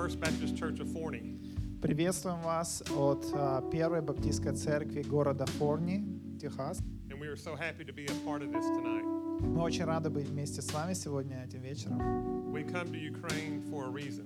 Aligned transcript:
First 0.00 0.18
Baptist 0.18 0.56
Church 0.56 0.80
of 0.80 0.88
Forney. 0.94 1.36
Приветствуем 1.82 2.40
вас 2.40 2.82
от 2.96 3.26
а, 3.34 3.60
Первой 3.70 4.00
Баптистской 4.00 4.54
церкви 4.54 5.02
города 5.02 5.44
Форни, 5.44 6.02
Техас. 6.40 6.80
And 7.10 7.20
we 7.20 7.26
are 7.26 7.36
so 7.36 7.54
happy 7.54 7.84
to 7.84 7.92
be 7.92 8.06
a 8.06 8.14
part 8.24 8.40
of 8.40 8.50
this 8.50 8.64
tonight. 8.64 9.04
Мы 9.42 9.60
очень 9.62 9.84
рады 9.84 10.08
быть 10.08 10.26
вместе 10.26 10.62
с 10.62 10.72
вами 10.72 10.94
сегодня 10.94 11.44
этим 11.44 11.60
вечером. 11.60 12.50
We 12.50 12.64
come 12.64 12.90
to 12.90 12.98
Ukraine 12.98 13.62
for 13.70 13.88
a 13.88 13.90
reason. 13.90 14.24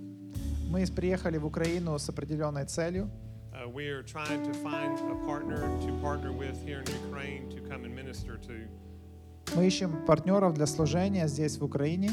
Мы 0.70 0.86
приехали 0.86 1.38
в 1.38 1.46
Украину 1.46 1.98
с 1.98 2.08
определенной 2.08 2.66
целью. 2.66 3.10
Uh, 3.52 3.68
we 3.68 3.88
are 3.88 4.04
trying 4.04 4.44
to 4.44 4.54
find 4.62 4.96
a 5.10 5.26
partner 5.26 5.62
to 5.84 5.92
partner 6.00 6.30
with 6.30 6.56
here 6.64 6.82
in 6.82 6.86
Ukraine 7.08 7.48
to 7.50 7.60
come 7.68 7.84
and 7.84 7.92
minister 7.92 8.38
to. 8.46 8.68
Мы 9.56 9.66
ищем 9.66 10.06
партнеров 10.06 10.54
для 10.54 10.66
служения 10.66 11.26
здесь, 11.26 11.58
в 11.58 11.64
Украине. 11.64 12.10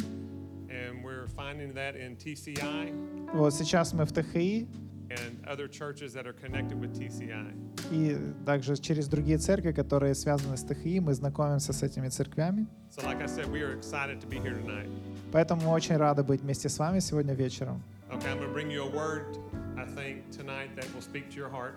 And 0.68 1.04
we're 1.04 1.11
finding 1.52 1.74
that 1.74 1.96
in 1.96 2.16
TCI 2.16 2.94
Вот 3.34 3.54
сейчас 3.54 3.94
мы 3.94 4.06
в 4.06 4.12
ТХИ, 4.12 4.68
and 5.10 5.46
other 5.46 5.68
churches 5.68 6.14
that 6.14 6.26
are 6.26 6.34
connected 6.34 6.80
with 6.80 6.94
TCI. 6.98 7.54
и 7.92 8.18
также 8.46 8.78
через 8.78 9.08
другие 9.08 9.38
церкви, 9.38 9.72
которые 9.72 10.16
связаны 10.16 10.56
с 10.56 10.64
ТХИ, 10.64 11.00
мы 11.00 11.14
знакомимся 11.14 11.74
с 11.74 11.84
этими 11.84 12.08
церквями. 12.10 12.68
So, 12.90 13.06
like 13.06 13.22
I 13.22 13.28
said, 13.28 13.52
we 13.52 13.62
are 13.62 13.74
excited 13.78 14.22
to 14.22 14.28
be 14.28 14.38
here 14.40 14.56
tonight. 14.56 14.90
Поэтому 15.32 15.62
мы 15.64 15.72
очень 15.72 15.98
рады 15.98 16.24
быть 16.24 16.42
вместе 16.42 16.70
с 16.70 16.80
вами 16.80 17.00
сегодня 17.00 17.34
вечером. 17.34 17.82
Okay, 18.10 18.30
I'm 18.30 18.40
going 18.40 18.48
to 18.48 18.54
bring 18.54 18.70
you 18.70 18.84
a 18.84 18.90
word, 18.90 19.38
I 19.78 19.86
think, 19.86 20.30
tonight 20.32 20.76
that 20.76 20.86
will 20.94 21.02
speak 21.02 21.30
to 21.32 21.38
your 21.38 21.50
heart. 21.50 21.76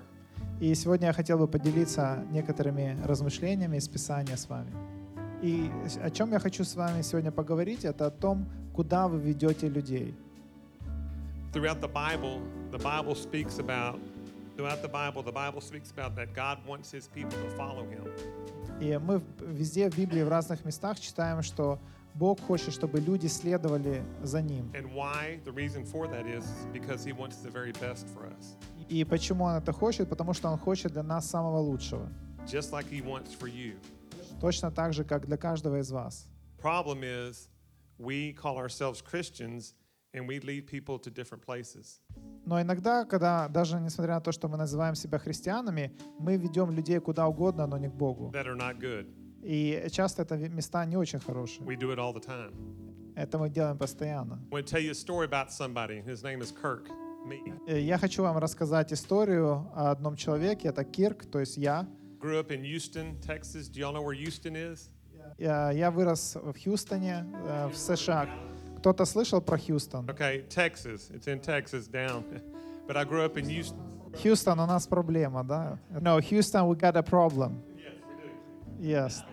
И 0.60 0.72
сегодня 0.74 1.08
я 1.08 1.12
хотел 1.12 1.38
бы 1.38 1.48
поделиться 1.48 2.24
некоторыми 2.30 2.96
размышлениями 3.04 3.76
из 3.78 3.88
Писания 3.88 4.36
с 4.36 4.48
вами. 4.48 4.70
И 5.44 5.70
о 6.02 6.08
чем 6.08 6.32
я 6.32 6.38
хочу 6.38 6.64
с 6.64 6.74
вами 6.74 7.02
сегодня 7.02 7.30
поговорить, 7.30 7.84
это 7.84 8.06
о 8.06 8.10
том, 8.10 8.46
куда 8.72 9.08
вы 9.08 9.18
ведете 9.18 9.68
людей. 9.68 10.14
Throughout 11.52 11.82
the 11.82 11.92
Bible, 11.92 12.40
the 12.72 12.78
Bible 12.78 13.14
speaks 13.14 13.58
about, 13.58 13.98
throughout 14.56 14.80
the 14.80 14.88
Bible, 14.88 15.22
the 15.22 15.30
Bible 15.30 15.60
speaks 15.60 15.90
about 15.90 16.16
that 16.16 16.32
God 16.34 16.66
wants 16.66 16.90
his 16.90 17.08
people 17.08 17.36
to 17.42 17.50
follow 17.58 17.84
him. 17.84 18.08
И 18.80 18.96
мы 18.96 19.20
везде 19.40 19.90
в 19.90 19.98
Библии 19.98 20.22
в 20.22 20.30
разных 20.30 20.64
местах 20.64 20.98
читаем, 20.98 21.42
что 21.42 21.78
Бог 22.14 22.40
хочет, 22.40 22.72
чтобы 22.72 22.98
люди 23.00 23.26
следовали 23.26 24.02
за 24.22 24.40
Ним. 24.40 24.72
И 28.88 29.04
почему 29.04 29.44
Он 29.44 29.56
это 29.56 29.72
хочет? 29.72 30.08
Потому 30.08 30.32
что 30.32 30.48
Он 30.48 30.58
хочет 30.58 30.92
для 30.92 31.02
нас 31.02 31.28
самого 31.28 31.58
лучшего. 31.58 32.08
Just 32.46 32.72
like 32.72 32.86
he 32.90 33.02
wants 33.02 33.34
for 33.38 33.46
you. 33.46 33.74
Точно 34.44 34.70
так 34.70 34.92
же, 34.92 35.04
как 35.04 35.26
для 35.26 35.38
каждого 35.38 35.78
из 35.78 35.90
вас. 35.90 36.28
Problem 36.62 37.02
is, 37.02 37.48
we 37.98 38.34
call 38.34 38.58
ourselves 38.58 39.00
Christians 39.00 39.74
and 40.12 40.26
we 40.28 40.38
lead 40.40 40.66
people 40.66 40.98
to 40.98 41.10
different 41.10 41.42
places. 41.46 42.02
Но 42.44 42.60
иногда, 42.60 43.06
когда 43.06 43.48
даже 43.48 43.80
несмотря 43.80 44.16
на 44.16 44.20
то, 44.20 44.32
что 44.32 44.48
мы 44.48 44.58
называем 44.58 44.94
себя 44.96 45.18
христианами, 45.18 45.96
мы 46.18 46.36
ведем 46.36 46.70
людей 46.70 47.00
куда 47.00 47.26
угодно, 47.26 47.66
но 47.66 47.78
не 47.78 47.88
к 47.88 47.94
Богу. 47.94 48.30
that 48.34 48.46
are 48.46 48.54
not 48.54 48.78
good. 48.78 49.06
И 49.42 49.86
часто 49.90 50.22
это 50.22 50.36
места 50.36 50.84
не 50.84 50.98
очень 50.98 51.20
хорошие. 51.20 51.66
We 51.66 51.76
do 51.78 51.90
it 51.90 51.98
all 51.98 52.12
the 52.12 52.22
time. 52.22 52.52
Это 53.16 53.38
мы 53.38 53.48
делаем 53.48 53.78
постоянно. 53.78 54.42
I 54.52 54.54
want 54.54 54.66
to 54.66 54.76
tell 54.76 54.82
you 54.82 54.90
a 54.90 54.94
story 54.94 55.26
about 55.26 55.50
somebody. 55.52 56.02
His 56.04 56.22
name 56.22 56.42
is 56.42 56.52
Kirk, 56.52 56.86
me. 57.26 57.40
Э, 57.66 57.80
Я 57.80 57.96
хочу 57.96 58.22
вам 58.22 58.36
рассказать 58.36 58.92
историю 58.92 59.70
о 59.74 59.90
одном 59.90 60.16
человеке. 60.16 60.68
Это 60.68 60.84
Кирк, 60.84 61.24
то 61.24 61.40
есть 61.40 61.56
я. 61.56 61.88
Grew 62.23 62.37
up 62.39 62.51
in 62.51 62.63
Houston, 62.63 63.17
Texas. 63.21 63.67
Do 63.69 63.79
y'all 63.79 63.93
know 63.93 64.01
where 64.01 64.13
Houston 64.15 64.55
is? 64.55 64.89
Я, 65.37 65.71
я 65.71 65.89
вырос 65.91 66.35
в 66.35 66.53
Хьюстоне, 66.53 67.25
э, 67.45 67.67
в 67.69 67.77
США. 67.77 68.27
Кто-то 68.79 69.05
слышал 69.05 69.41
про 69.41 69.57
Хьюстон? 69.57 70.05
Okay, 70.07 70.45
Texas. 70.49 71.09
It's 71.11 71.27
in 71.27 71.39
Texas 71.39 71.87
down. 71.87 72.23
but 72.87 72.97
I 72.97 73.03
grew 73.05 73.23
up 73.23 73.37
in 73.37 73.47
Houston. 73.47 73.79
Хьюстон, 74.21 74.59
у 74.59 74.65
нас 74.65 74.87
проблема, 74.87 75.43
да? 75.43 75.77
No, 76.01 76.19
Houston, 76.19 76.67
we 76.67 76.75
got 76.75 76.95
a 76.97 77.03
problem. 77.03 77.61
Yes, 77.77 77.93
we 78.07 78.23
do. 78.23 78.89
Yes. 78.89 79.23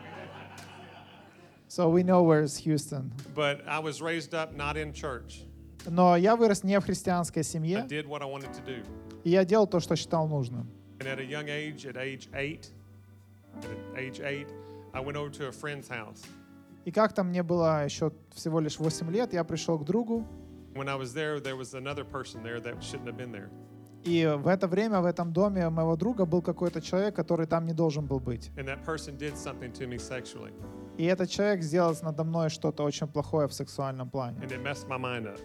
So 1.69 1.89
we 1.89 2.03
know 2.03 2.23
where's 2.23 2.57
Houston. 2.59 3.13
But 3.35 3.67
I 3.67 3.79
was 3.81 4.01
raised 4.01 4.35
up 4.35 4.55
not 4.55 4.77
in 4.77 4.93
church. 4.93 5.45
Но 5.89 6.17
я 6.17 6.37
вырос 6.37 6.63
не 6.65 6.79
в 6.81 6.85
христианской 6.85 7.41
I 7.41 7.45
семье, 7.45 7.87
did 7.89 8.07
what 8.07 8.23
I 8.23 8.27
wanted 8.27 8.53
to 8.55 8.65
do. 8.65 8.85
и 9.25 9.31
я 9.31 9.45
делал 9.45 9.67
то, 9.67 9.81
что 9.81 9.95
считал 9.97 10.27
нужным. 10.29 10.69
And 10.99 11.07
at 11.09 11.19
a 11.21 11.25
young 11.25 11.49
age, 11.49 11.85
at 11.87 11.97
age 11.97 12.29
eight, 12.35 12.71
at 13.62 13.98
age 14.00 14.20
eight, 14.22 14.48
I 14.94 15.00
went 15.02 15.18
over 15.18 15.30
to 15.30 15.48
a 15.48 15.52
friend's 15.52 15.88
house. 15.90 16.24
И 16.86 16.92
как-то 16.92 17.24
мне 17.24 17.44
было 17.44 17.86
еще 17.86 18.12
всего 18.34 18.60
лишь 18.60 18.80
8 18.80 19.10
лет, 19.12 19.34
я 19.34 19.44
пришел 19.44 19.78
к 19.78 19.86
другу, 19.86 20.26
When 20.74 20.88
I 20.88 20.96
was 20.96 21.14
there, 21.14 21.40
there 21.40 21.56
was 21.58 21.74
another 21.74 22.06
person 22.06 22.42
there 22.44 22.60
that 22.62 22.82
shouldn't 22.82 23.08
have 23.08 23.18
been 23.18 23.32
there. 23.32 23.50
и 24.04 24.26
в 24.26 24.48
это 24.48 24.68
время 24.68 25.00
в 25.02 25.06
этом 25.06 25.32
доме 25.32 25.70
моего 25.70 25.96
друга 25.96 26.26
был 26.26 26.42
какой-то 26.42 26.82
человек, 26.82 27.16
который 27.16 27.46
там 27.46 27.68
не 27.68 27.74
должен 27.74 28.08
был 28.08 28.20
быть. 28.20 28.50
And 28.56 28.66
that 28.66 28.84
person 28.84 29.16
did 29.18 29.36
something 29.38 29.72
to 29.74 29.88
me 29.88 29.98
sexually. 29.98 30.52
И 30.98 31.06
этот 31.06 31.30
человек 31.30 31.62
сделал 31.62 31.96
надо 32.02 32.24
мной 32.24 32.50
что-то 32.50 32.84
очень 32.84 33.08
плохое 33.08 33.48
в 33.48 33.54
сексуальном 33.54 34.10
плане. 34.10 34.40
And 34.40 34.52
it 34.52 34.64
messed 34.64 34.88
my 34.88 34.98
mind 34.98 35.28
up. 35.28 35.40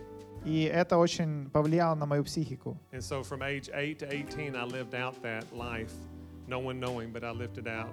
И 0.44 0.62
это 0.62 0.97
очень 0.97 1.50
повлияло 1.50 1.94
на 1.97 2.06
мою 2.06 2.25
психику. 2.25 2.78
And 2.93 3.03
so 3.03 3.23
from 3.23 3.43
age 3.43 3.69
8 3.69 3.99
to 3.99 4.06
18, 4.09 4.55
I 4.56 4.65
lived 4.65 4.94
out 4.94 5.21
that 5.23 5.44
life, 5.53 5.93
no 6.48 6.58
one 6.58 6.80
knowing, 6.80 7.12
but 7.12 7.24
I 7.24 7.30
lived 7.30 7.58
it 7.58 7.66
out, 7.66 7.92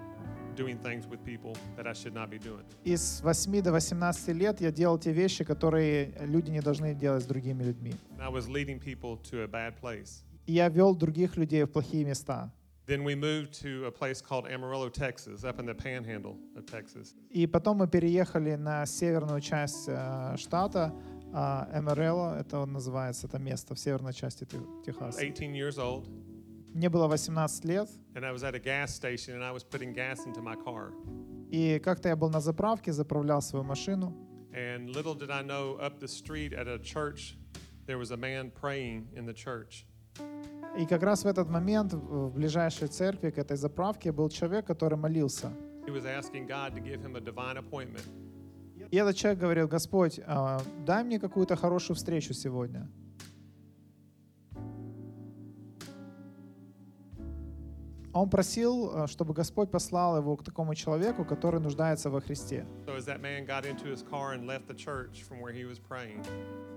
doing 0.56 0.78
things 0.78 1.08
with 1.08 1.24
people 1.24 1.56
that 1.76 1.88
I 1.88 1.94
should 1.94 2.14
not 2.14 2.30
be 2.30 2.40
doing. 2.40 2.64
И 2.84 2.96
с 2.96 3.22
8 3.24 3.62
до 3.62 3.72
18 3.72 4.36
лет 4.36 4.62
я 4.62 4.72
делал 4.72 4.98
те 4.98 5.12
вещи, 5.12 5.44
которые 5.44 6.14
люди 6.20 6.52
не 6.52 6.62
должны 6.62 6.94
делать 6.94 7.24
с 7.24 7.26
другими 7.26 7.64
людьми. 7.64 7.94
I 8.20 8.30
was 8.30 8.48
leading 8.48 8.80
people 8.80 9.18
to 9.32 9.44
a 9.44 9.48
bad 9.48 9.80
place. 9.82 10.24
И 10.46 10.54
я 10.54 10.70
вел 10.70 10.96
других 10.96 11.38
людей 11.38 11.64
в 11.64 11.72
плохие 11.72 12.06
места. 12.06 12.52
Then 12.86 13.06
we 13.06 13.16
moved 13.16 13.54
to 13.62 13.86
a 13.86 13.92
place 13.92 14.22
called 14.22 14.46
Amarillo, 14.46 14.90
Texas, 14.90 15.46
up 15.46 15.58
in 15.58 15.66
the 15.66 15.74
panhandle 15.74 16.36
of 16.58 16.66
Texas. 16.66 17.16
И 17.30 17.48
потом 17.48 17.78
мы 17.78 17.88
переехали 17.88 18.56
на 18.56 18.86
северную 18.86 19.40
часть 19.40 19.86
э, 19.88 20.36
штата, 20.38 20.94
а, 21.34 21.68
Эмерелло, 21.74 22.38
это 22.38 22.60
он 22.60 22.74
называется, 22.74 23.28
это 23.28 23.40
место 23.40 23.74
в 23.74 23.80
северной 23.80 24.14
части 24.14 24.46
Техаса. 24.86 25.18
18 25.18 25.56
years 25.56 25.78
old, 25.80 26.08
Мне 26.74 26.90
было 26.90 27.08
18 27.08 27.66
лет, 27.66 27.90
and 28.16 28.26
I 28.26 28.32
was 28.32 28.44
at 28.44 28.56
a 28.56 28.60
gas 28.60 28.94
station, 28.94 29.36
and 29.36 29.44
I 29.44 29.52
was 29.52 29.64
putting 29.64 29.94
gas 29.94 30.26
into 30.26 30.42
my 30.42 30.56
car. 30.56 30.92
и 31.52 31.80
как-то 31.80 32.10
я 32.10 32.16
был 32.16 32.30
на 32.30 32.40
заправке, 32.40 32.92
заправлял 32.92 33.42
свою 33.42 33.64
машину, 33.64 34.14
And 34.52 34.90
little 34.90 35.16
did 35.16 35.32
I 35.32 35.42
know, 35.44 35.78
up 35.80 36.00
the 36.00 36.08
street 36.08 36.54
at 36.54 36.68
a 36.68 36.78
church, 36.80 37.38
there 37.88 37.98
was 37.98 38.12
a 38.12 38.18
man 38.18 38.52
praying 38.52 39.08
in 39.16 39.26
the 39.26 39.34
church. 39.34 39.86
и 40.78 40.86
как 40.88 41.04
раз 41.04 41.24
в 41.24 41.28
этот 41.28 41.50
момент 41.50 41.94
в 41.94 42.32
ближайшей 42.34 42.88
церкви 42.88 43.30
к 43.30 43.38
этой 43.38 43.58
заправке 43.58 44.12
был 44.12 44.30
человек, 44.30 44.66
который 44.66 44.98
молился. 44.98 45.52
He 45.86 45.92
was 45.92 46.06
asking 46.06 46.48
God 46.48 46.74
to 46.74 46.82
give 46.82 47.02
him 47.04 47.16
a 47.16 47.22
divine 47.22 47.58
appointment. 47.58 48.04
И 48.90 48.96
этот 48.98 49.16
человек 49.16 49.40
говорил, 49.40 49.68
Господь, 49.68 50.20
а, 50.26 50.62
дай 50.86 51.04
мне 51.04 51.20
какую-то 51.20 51.56
хорошую 51.56 51.96
встречу 51.96 52.34
сегодня. 52.34 52.90
Он 58.14 58.30
просил, 58.30 58.92
а, 58.94 59.08
чтобы 59.08 59.34
Господь 59.34 59.72
послал 59.72 60.18
его 60.18 60.38
к 60.38 60.44
такому 60.44 60.76
человеку, 60.76 61.26
который 61.26 61.60
нуждается 61.60 62.10
во 62.10 62.22
Христе. 62.22 62.66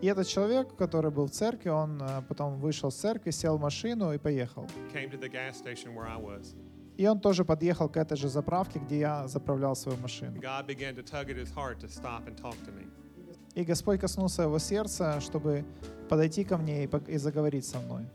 И 0.02 0.06
этот 0.06 0.26
человек, 0.26 0.76
который 0.76 1.10
был 1.10 1.26
в 1.26 1.30
церкви, 1.30 1.68
он 1.68 2.00
а, 2.00 2.22
потом 2.22 2.56
вышел 2.58 2.90
с 2.90 2.96
церкви, 2.96 3.32
сел 3.32 3.58
в 3.58 3.60
машину 3.60 4.12
и 4.12 4.18
поехал. 4.18 4.66
И 6.96 7.06
он 7.06 7.20
тоже 7.20 7.44
подъехал 7.44 7.90
к 7.90 7.98
этой 7.98 8.16
же 8.16 8.28
заправке, 8.28 8.78
где 8.78 8.98
я 9.00 9.28
заправлял 9.28 9.76
свою 9.76 9.98
машину. 9.98 10.40
И 13.54 13.64
Господь 13.64 14.00
коснулся 14.00 14.42
его 14.42 14.58
сердца, 14.58 15.20
чтобы 15.20 15.64
подойти 16.08 16.44
ко 16.44 16.56
мне 16.56 16.84
и, 16.84 17.18
заговорить 17.18 17.64
со 17.64 17.80
мной. 17.80 18.06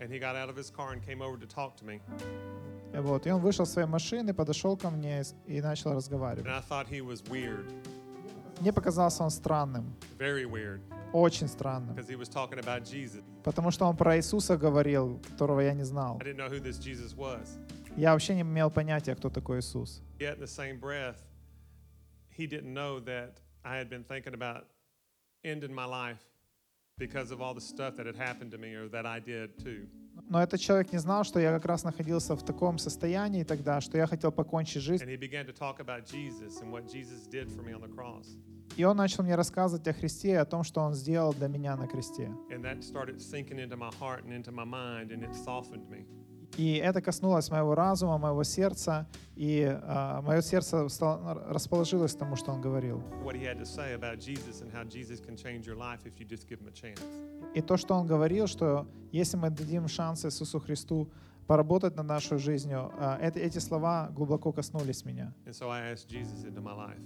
Вот. 2.93 3.27
И 3.27 3.31
он 3.31 3.41
вышел 3.41 3.65
с 3.65 3.71
своей 3.71 3.87
машины, 3.87 4.33
подошел 4.33 4.77
ко 4.77 4.89
мне 4.89 5.23
и 5.47 5.61
начал 5.61 5.93
разговаривать. 5.93 6.45
Мне 8.59 8.73
показался 8.73 9.23
он 9.23 9.31
странным, 9.31 9.95
очень 11.13 11.47
странным, 11.47 11.95
потому 13.43 13.71
что 13.71 13.85
он 13.85 13.97
про 13.97 14.17
Иисуса 14.17 14.55
говорил, 14.55 15.19
которого 15.31 15.61
я 15.61 15.73
не 15.73 15.83
знал. 15.83 16.21
Я 17.97 18.13
вообще 18.13 18.35
не 18.35 18.41
имел 18.41 18.69
понятия, 18.69 19.15
кто 19.15 19.29
такой 19.29 19.59
Иисус. 19.59 20.01
He 22.37 22.47
didn't 22.47 22.73
know 22.73 22.99
that 23.01 23.41
I 23.63 23.75
had 23.75 23.89
been 23.89 24.05
thinking 24.05 24.33
about 24.33 24.65
ending 25.43 25.73
my 25.73 25.85
life 25.85 26.30
because 27.01 27.31
of 27.31 27.41
all 27.41 27.53
the 27.55 27.67
stuff 27.73 27.95
that 27.97 28.05
had 28.05 28.15
happened 28.15 28.51
to 28.51 28.59
me 28.59 28.75
or 28.75 28.87
that 28.89 29.05
I 29.05 29.19
did 29.19 29.57
too. 29.57 29.87
Но 30.29 30.41
этот 30.41 30.59
человек 30.59 30.91
не 30.91 30.99
знал, 30.99 31.23
что 31.23 31.39
я 31.39 31.51
как 31.51 31.65
раз 31.65 31.83
находился 31.83 32.35
в 32.35 32.43
таком 32.43 32.77
состоянии 32.77 33.43
тогда, 33.43 33.81
что 33.81 33.97
я 33.97 34.05
хотел 34.05 34.31
покончить 34.31 34.83
жизнь. 34.83 35.03
And 35.03 35.09
he 35.09 35.17
began 35.17 35.45
to 35.47 35.53
talk 35.53 35.79
about 35.79 36.05
Jesus 36.05 36.61
and 36.61 36.71
what 36.71 36.87
Jesus 36.87 37.27
did 37.27 37.49
for 37.49 37.63
me 37.63 37.73
on 37.73 37.81
the 37.81 37.89
cross. 37.89 38.37
И 38.77 38.83
он 38.85 38.97
начал 38.97 39.23
мне 39.23 39.35
рассказывать 39.35 39.85
о 39.87 39.93
Христе 39.93 40.29
и 40.29 40.35
о 40.35 40.45
том, 40.45 40.63
что 40.63 40.81
он 40.81 40.93
сделал 40.93 41.33
для 41.33 41.47
меня 41.47 41.75
на 41.75 41.87
кресте. 41.87 42.31
И 46.57 46.75
это 46.75 47.01
коснулось 47.01 47.49
моего 47.49 47.75
разума, 47.75 48.17
моего 48.17 48.43
сердца, 48.43 49.07
и 49.35 49.63
а, 49.83 50.21
мое 50.21 50.41
сердце 50.41 50.87
стало- 50.89 51.45
расположилось 51.49 52.13
к 52.13 52.17
тому, 52.17 52.35
что 52.35 52.51
он 52.51 52.61
говорил. 52.61 53.01
И 57.53 57.61
то, 57.61 57.77
что 57.77 57.95
он 57.95 58.07
говорил, 58.07 58.47
что 58.47 58.87
если 59.11 59.37
мы 59.37 59.49
дадим 59.49 59.87
шанс 59.87 60.25
Иисусу 60.25 60.59
Христу 60.59 61.09
поработать 61.47 61.95
над 61.95 62.05
нашей 62.05 62.37
жизнью, 62.37 62.91
а, 62.97 63.17
это, 63.17 63.39
эти 63.39 63.59
слова 63.59 64.09
глубоко 64.11 64.51
коснулись 64.51 65.05
меня. 65.05 65.33
And 65.45 65.53
so 65.53 65.69
I 65.69 65.91
asked 65.91 66.09
Jesus 66.09 66.45
into 66.45 66.61
my 66.61 66.75
life. 66.75 66.99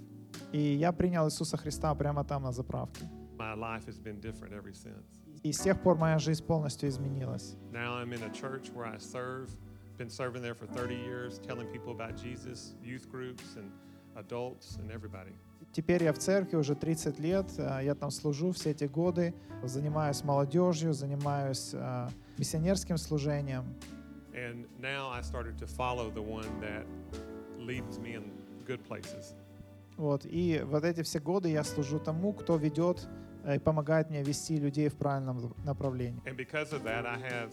И 0.52 0.60
я 0.60 0.92
принял 0.92 1.28
Иисуса 1.28 1.58
Христа 1.58 1.94
прямо 1.96 2.24
там 2.24 2.44
на 2.44 2.52
заправке. 2.52 3.06
My 3.38 3.56
life 3.56 3.86
has 3.88 4.00
been 4.00 4.20
different 4.20 4.54
ever 4.54 4.72
since. 4.72 5.25
И 5.46 5.52
с 5.52 5.60
тех 5.60 5.80
пор 5.80 5.96
моя 5.96 6.18
жизнь 6.18 6.44
полностью 6.44 6.90
изменилась. 6.90 7.56
Now 7.72 7.94
I'm 8.02 8.14
in 8.14 8.24
a 8.24 8.34
church 8.34 8.72
where 8.74 8.88
I 8.88 8.98
serve, 8.98 9.48
been 9.96 10.10
serving 10.10 10.42
there 10.42 10.56
for 10.56 10.66
30 10.66 10.96
years, 10.96 11.38
telling 11.38 11.68
people 11.68 11.92
about 11.92 12.18
Jesus, 12.20 12.74
youth 12.84 13.08
groups 13.12 13.56
and 13.56 13.70
adults 14.16 14.80
and 14.80 14.90
everybody. 14.90 15.36
Теперь 15.72 16.04
я 16.04 16.14
в 16.14 16.18
церкви 16.18 16.56
уже 16.56 16.74
30 16.74 17.20
лет, 17.20 17.46
а, 17.60 17.80
я 17.80 17.94
там 17.94 18.10
служу 18.10 18.54
все 18.54 18.72
эти 18.72 18.86
годы, 18.86 19.36
занимаюсь 19.64 20.24
молодежью, 20.24 20.94
занимаюсь 20.94 21.76
а, 21.76 22.10
миссионерским 22.40 22.98
служением. 22.98 23.66
And 24.34 24.66
now 24.82 25.12
I 25.12 25.22
started 25.22 25.60
to 25.60 25.68
follow 25.68 26.10
the 26.10 26.24
one 26.24 26.50
that 26.62 26.88
leads 27.60 28.00
me 28.00 28.16
in 28.16 28.32
good 28.66 28.84
places. 28.84 29.36
Вот. 29.96 30.26
И 30.26 30.64
вот 30.66 30.84
эти 30.84 31.04
все 31.04 31.20
годы 31.20 31.50
я 31.50 31.64
служу 31.64 32.00
тому, 32.00 32.34
кто 32.34 32.58
ведет 32.58 33.08
э, 33.08 33.25
и 33.54 33.60
помогает 33.60 34.10
мне 34.10 34.24
вести 34.24 34.58
людей 34.58 34.90
в 34.90 34.96
правильном 34.96 35.54
направлении. 35.64 36.22
And 36.26 36.36
because 36.36 36.74
of 36.74 36.84
that, 36.84 37.06
I 37.06 37.18
have 37.18 37.52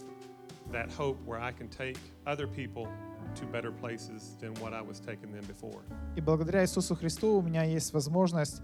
that 0.71 0.89
hope 0.91 1.17
where 1.25 1.39
I 1.39 1.51
can 1.51 1.69
take 1.69 1.97
other 2.25 2.47
people 2.47 2.87
to 3.35 3.45
better 3.45 3.71
places 3.71 4.35
than 4.39 4.53
what 4.55 4.73
I 4.73 4.81
was 4.81 4.99
taking 4.99 5.31
them 5.31 5.45
before. 5.47 5.81
И 6.15 6.21
благодаря 6.21 6.63
Иисусу 6.63 6.95
Христу 6.95 7.37
у 7.37 7.41
меня 7.41 7.63
есть 7.63 7.93
возможность 7.93 8.61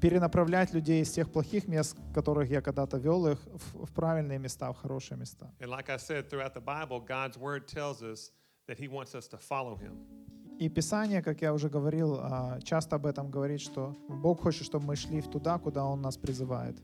перенаправлять 0.00 0.72
людей 0.72 1.02
из 1.02 1.10
тех 1.10 1.30
плохих 1.30 1.66
мест, 1.66 1.96
которых 2.14 2.48
я 2.50 2.60
когда-то 2.60 2.98
вел 2.98 3.26
их, 3.26 3.38
в, 3.46 3.86
в 3.86 3.92
правильные 3.92 4.38
места, 4.38 4.72
в 4.72 4.76
хорошие 4.76 5.18
места. 5.18 5.50
And 5.60 5.70
like 5.70 5.88
I 5.90 5.96
said, 5.96 6.28
throughout 6.30 6.54
the 6.54 6.60
Bible, 6.60 7.00
God's 7.00 7.36
word 7.36 7.66
tells 7.66 8.02
us 8.02 8.30
that 8.68 8.78
He 8.78 8.88
wants 8.88 9.14
us 9.14 9.26
to 9.28 9.38
follow 9.38 9.76
Him. 9.76 9.96
И 10.58 10.68
Писание, 10.68 11.22
как 11.22 11.40
я 11.40 11.54
уже 11.54 11.68
говорил, 11.68 12.18
а, 12.20 12.60
часто 12.62 12.96
об 12.96 13.06
этом 13.06 13.30
говорит, 13.30 13.60
что 13.60 13.96
Бог 14.08 14.40
хочет, 14.40 14.64
чтобы 14.64 14.86
мы 14.86 14.96
шли 14.96 15.22
туда, 15.22 15.56
куда 15.58 15.84
Он 15.84 16.02
нас 16.02 16.16
призывает. 16.16 16.76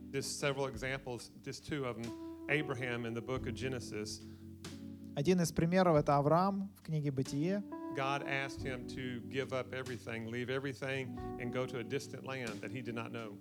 Один 5.16 5.40
из 5.40 5.52
примеров— 5.52 5.96
это 5.98 6.16
Авраам 6.16 6.70
в 6.76 6.82
книге 6.82 7.10
«Бытие». 7.10 7.64
God 7.96 8.24
asked 8.26 8.62
him 8.62 8.86
to 8.88 9.20
give 9.28 9.52
up 9.52 9.72
everything, 9.72 10.26
leave 10.28 10.50
everything, 10.50 11.16
and 11.40 11.52
go 11.52 11.66
to 11.66 11.78
a 11.78 11.84
distant 11.84 12.24
land 12.24 12.60
that 12.60 12.70
he 12.70 12.82
did 12.82 12.94
not 12.94 13.10
know. 13.12 13.36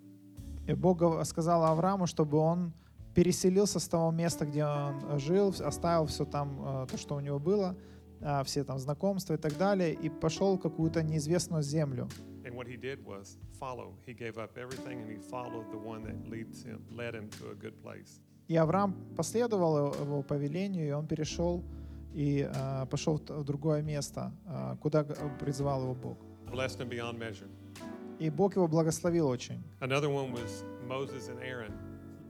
И 0.68 0.74
Бог 0.74 1.02
сказал 1.26 1.64
Аврааму, 1.66 2.08
чтобы 2.08 2.38
он 2.38 2.74
переселился 3.14 3.80
с 3.80 3.88
того 3.88 4.12
места, 4.12 4.46
где 4.46 4.66
он 4.66 5.20
жил, 5.20 5.54
оставил 5.60 6.08
все 6.08 6.26
там, 6.26 6.84
э, 6.84 6.88
то, 6.90 6.98
что 6.98 7.16
у 7.16 7.20
него 7.20 7.40
было, 7.40 7.76
все 8.46 8.64
там 8.64 8.78
знакомства 8.80 9.34
и 9.34 9.38
так 9.38 9.58
далее, 9.58 9.94
и 9.94 10.10
пошел 10.10 10.58
в 10.58 10.62
какую-то 10.62 11.04
неизвестную 11.04 11.64
землю. 11.64 12.08
And 12.46 12.56
what 12.56 12.68
he 12.68 12.78
did 12.78 13.04
was 13.06 13.38
follow. 13.60 13.94
He 14.06 14.14
gave 14.14 14.38
up 14.38 14.58
everything 14.58 15.02
and 15.02 15.10
he 15.10 15.18
followed 15.30 15.66
the 15.72 15.78
one 15.78 16.04
that 16.04 16.30
leads 16.30 16.64
him, 16.64 16.82
led 16.92 17.14
him 17.16 17.30
to 17.40 17.52
a 17.52 17.56
good 17.56 17.74
place. 17.82 18.20
И 18.50 18.56
Авраам 18.58 18.94
последовал 19.16 19.94
его- 19.94 20.22
повелению, 20.24 20.88
и 20.88 20.92
он 20.92 21.08
перешел 21.08 21.64
и 22.14 22.48
а, 22.54 22.86
пошел 22.86 23.18
в 23.18 23.44
другое 23.44 23.82
место, 23.82 24.32
а, 24.46 24.76
куда 24.78 25.04
призывал 25.40 25.84
его 25.84 25.96
Бог. 25.96 26.18
Blessed 26.52 26.80
him 26.80 26.90
beyond 26.90 27.18
measure. 27.18 27.48
И 28.20 28.30
Бог 28.30 28.56
его 28.56 28.68
благословил 28.68 29.28
очень. 29.28 29.64
Another 29.80 30.10
one 30.10 30.32
was 30.34 30.64
Moses 30.88 31.30
and 31.30 31.40
Aaron. 31.42 31.72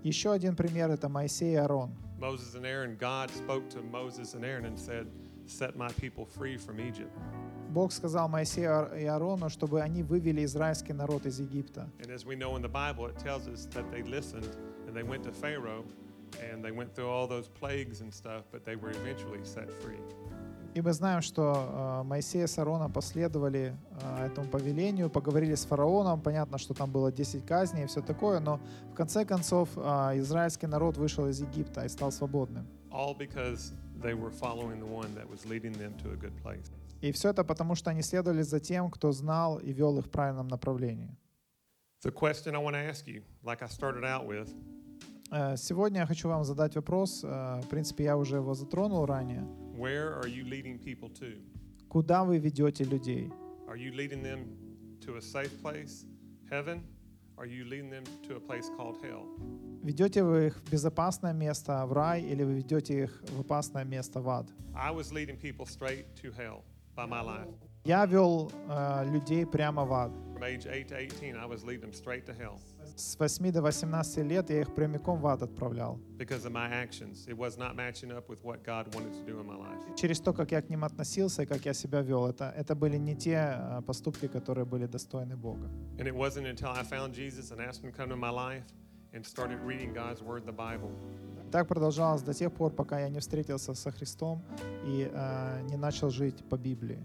Еще 0.03 0.31
один 0.31 0.55
пример— 0.55 0.89
это 0.91 1.09
Моисей 1.09 1.53
и 1.53 1.55
Аарон. 1.55 1.91
Moses 2.19 2.55
and 2.55 2.65
Aaron, 2.65 2.95
God 2.97 3.29
spoke 3.31 3.67
to 3.69 3.81
Moses 3.81 4.33
and 4.35 4.45
Aaron 4.45 4.65
and 4.65 4.77
said, 4.79 5.07
Set 5.47 5.75
my 5.75 5.89
people 5.99 6.25
free 6.25 6.57
from 6.57 6.79
Egypt. 6.79 7.11
Бог 7.69 7.91
сказал 7.91 8.29
Моисею 8.29 8.91
и 8.95 9.05
Аарону, 9.05 9.49
чтобы 9.49 9.81
они 9.81 10.03
вывели 10.03 10.45
израильский 10.45 10.93
народ 10.93 11.25
из 11.25 11.39
Египта. 11.39 11.89
And 11.99 12.11
as 12.11 12.25
we 12.25 12.35
know 12.35 12.55
in 12.55 12.61
the 12.61 12.69
Bible, 12.69 13.07
it 13.07 13.17
tells 13.17 13.47
us 13.47 13.67
that 13.73 13.89
they 13.91 14.03
listened 14.03 14.55
and 14.87 14.95
they 14.95 15.03
went 15.03 15.23
to 15.23 15.31
Pharaoh 15.31 15.83
and 16.39 16.63
they 16.63 16.71
went 16.71 16.93
through 16.93 17.09
all 17.09 17.27
those 17.27 17.47
plagues 17.47 18.01
and 18.01 18.13
stuff, 18.13 18.43
but 18.51 18.63
they 18.63 18.75
were 18.75 18.91
eventually 18.91 19.43
set 19.43 19.71
free. 19.81 19.99
И 20.73 20.81
мы 20.81 20.91
знаем, 20.91 21.21
что 21.21 22.01
э, 22.01 22.03
Моисей 22.03 22.47
с 22.47 22.57
Аароном 22.57 22.91
последовали 22.91 23.75
э, 24.01 24.25
этому 24.25 24.47
повелению, 24.47 25.09
поговорили 25.09 25.53
с 25.53 25.65
фараоном. 25.65 26.19
Понятно, 26.21 26.57
что 26.57 26.73
там 26.73 26.91
было 26.91 27.11
10 27.11 27.45
казней 27.45 27.83
и 27.83 27.87
все 27.87 28.01
такое, 28.01 28.39
но 28.39 28.59
в 28.91 28.95
конце 28.95 29.23
концов 29.23 29.69
э, 29.75 29.81
израильский 30.17 30.65
народ 30.65 30.97
вышел 30.97 31.27
из 31.27 31.39
Египта 31.39 31.85
и 31.85 31.89
стал 31.89 32.11
свободным. 32.11 32.65
All 32.91 33.15
because 33.15 33.73
they 34.03 34.13
were 34.13 34.29
following 34.31 34.79
the 34.79 34.85
one 34.85 35.13
that 35.15 35.27
was 35.29 35.45
leading 35.45 35.73
them 35.73 35.93
to 36.03 36.11
a 36.11 36.15
good 36.15 36.33
place. 36.43 36.69
И 37.01 37.11
все 37.11 37.29
это 37.29 37.43
потому, 37.43 37.75
что 37.75 37.89
они 37.89 38.01
следовали 38.01 38.43
за 38.43 38.59
тем, 38.59 38.89
кто 38.91 39.11
знал 39.11 39.57
и 39.59 39.71
вел 39.73 39.97
их 39.97 40.05
в 40.05 40.09
правильном 40.09 40.47
направлении. 40.47 41.15
The 42.05 42.11
question 42.11 42.53
I 42.55 42.59
want 42.59 42.73
to 42.75 42.79
ask 42.89 43.07
you, 43.07 43.23
like 43.43 43.61
I 43.61 43.67
started 43.67 44.03
out 44.03 44.27
with, 44.27 44.49
Э, 45.31 45.57
Сегодня 45.57 46.01
я 46.01 46.05
хочу 46.05 46.27
вам 46.29 46.43
задать 46.43 46.75
вопрос. 46.75 47.23
э, 47.23 47.61
В 47.63 47.67
принципе, 47.67 48.03
я 48.03 48.17
уже 48.17 48.35
его 48.35 48.53
затронул 48.53 49.05
ранее. 49.05 49.47
where 49.75 50.13
are 50.21 50.27
you 50.27 50.43
leading 50.45 50.77
people 50.77 51.09
to? 51.09 51.41
Куда 51.89 52.23
вы 52.23 52.37
ведете 52.37 52.83
людей? 52.83 53.31
Are 53.67 53.75
you 53.77 53.91
leading 53.93 54.21
them 54.21 54.45
to 55.01 55.15
a 55.17 55.21
safe 55.21 55.51
place, 55.61 56.05
heaven? 56.51 56.83
Are 57.37 57.47
you 57.47 57.65
leading 57.65 57.89
them 57.89 58.03
to 58.27 58.35
a 58.35 58.39
place 58.39 58.69
called 58.77 58.97
hell? 59.01 59.25
Ведете 59.83 60.23
вы 60.23 60.47
их 60.47 60.55
в 60.55 60.71
безопасное 60.71 61.33
место, 61.33 61.85
в 61.85 61.91
рай, 61.91 62.21
или 62.21 62.43
вы 62.43 62.53
ведете 62.53 63.03
их 63.03 63.21
в 63.31 63.41
опасное 63.41 63.83
место, 63.83 64.21
в 64.21 64.29
ад? 64.29 64.47
Я 67.85 68.05
вел 68.05 68.51
э, 68.69 69.11
людей 69.11 69.45
прямо 69.45 69.83
в 69.83 69.91
ад. 69.91 70.11
From 70.33 70.43
age 70.43 70.65
8 70.65 70.87
to 70.87 70.95
18, 70.95 71.35
I 71.35 71.45
was 71.45 71.65
leading 71.65 71.81
them 71.81 71.91
straight 71.91 72.25
to 72.27 72.33
hell 72.33 72.57
С 72.95 73.17
8 73.19 73.51
до 73.51 73.61
18 73.61 74.23
лет 74.23 74.49
я 74.49 74.61
их 74.61 74.73
прямиком 74.73 75.19
в 75.19 75.27
ад 75.27 75.41
отправлял. 75.41 75.99
Через 79.97 80.19
то, 80.21 80.33
как 80.33 80.51
я 80.51 80.61
к 80.61 80.69
ним 80.69 80.85
относился 80.85 81.43
и 81.43 81.45
как 81.45 81.65
я 81.65 81.73
себя 81.73 82.01
вел, 82.01 82.27
это, 82.27 82.53
это 82.55 82.73
были 82.73 82.95
не 82.95 83.17
те 83.17 83.57
э, 83.57 83.81
поступки, 83.85 84.29
которые 84.29 84.63
были 84.65 84.85
достойны 84.85 85.35
Бога. 85.35 85.69
And 85.97 86.07
it 86.07 86.15
wasn't 86.15 86.47
until 86.47 86.69
I 86.69 86.83
found 86.83 87.13
Jesus 87.13 87.51
and 87.51 87.59
asked 87.59 87.83
him 87.83 87.91
to 87.91 87.97
come 87.97 88.09
to 88.09 88.15
my 88.15 88.31
life 88.31 88.63
and 89.13 89.25
started 89.25 89.59
reading 89.61 89.93
God's 89.93 90.21
word, 90.21 90.45
the 90.45 90.55
Bible, 90.55 90.91
Так 91.51 91.67
продолжалось 91.67 92.23
до 92.23 92.33
тех 92.33 92.51
пор, 92.51 92.71
пока 92.71 92.99
я 92.99 93.09
не 93.09 93.19
встретился 93.19 93.75
со 93.75 93.91
Христом 93.91 94.41
и 94.85 95.09
э, 95.11 95.61
не 95.69 95.77
начал 95.77 96.09
жить 96.09 96.43
по 96.49 96.57
Библии. 96.57 96.99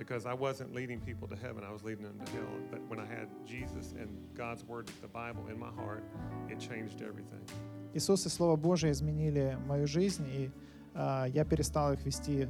because 0.00 0.24
I 0.24 0.32
wasn't 0.32 0.72
leading 0.74 0.98
people 1.00 1.28
to 1.28 1.36
heaven, 1.36 1.62
I 1.62 1.70
was 1.70 1.82
leading 1.84 2.04
them 2.04 2.18
to 2.24 2.32
hell. 2.32 2.54
But 2.70 2.80
when 2.88 2.98
I 2.98 3.06
had 3.16 3.28
Jesus 3.46 3.92
and 4.00 4.08
God's 4.34 4.64
word, 4.64 4.90
the 5.02 5.08
Bible, 5.08 5.42
in 5.52 5.58
my 5.58 5.72
heart, 5.80 6.02
it 6.48 6.58
changed 6.58 7.02
everything. 7.02 7.42
Иисус 7.92 8.24
и 8.24 8.30
Слово 8.30 8.56
Божие 8.56 8.92
изменили 8.92 9.58
мою 9.66 9.86
жизнь, 9.86 10.26
и 10.26 10.50
э, 10.94 11.24
я 11.34 11.44
перестал 11.44 11.92
их 11.92 12.04
вести 12.06 12.48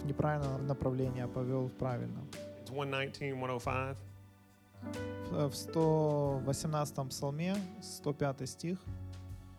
в 0.00 0.06
неправильном 0.06 0.66
направлении, 0.66 1.22
а 1.22 1.28
повел 1.28 1.66
в 1.66 1.72
правильном. 1.72 2.28
It's 2.62 2.70
119, 2.70 3.34
105. 3.36 3.96
В 5.30 5.48
в 5.48 5.54
118 5.54 7.08
псалме, 7.08 7.56
105 7.80 8.48
стих, 8.48 8.78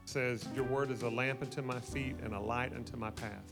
says, 0.05 0.45
Your 0.55 0.67
word 0.69 0.91
is 0.91 1.03
a 1.03 1.09
lamp 1.09 1.41
unto 1.41 1.61
my 1.61 1.79
feet 1.79 2.15
and 2.23 2.33
a 2.33 2.39
light 2.39 2.73
unto 2.73 2.97
my 2.97 3.11
path. 3.11 3.43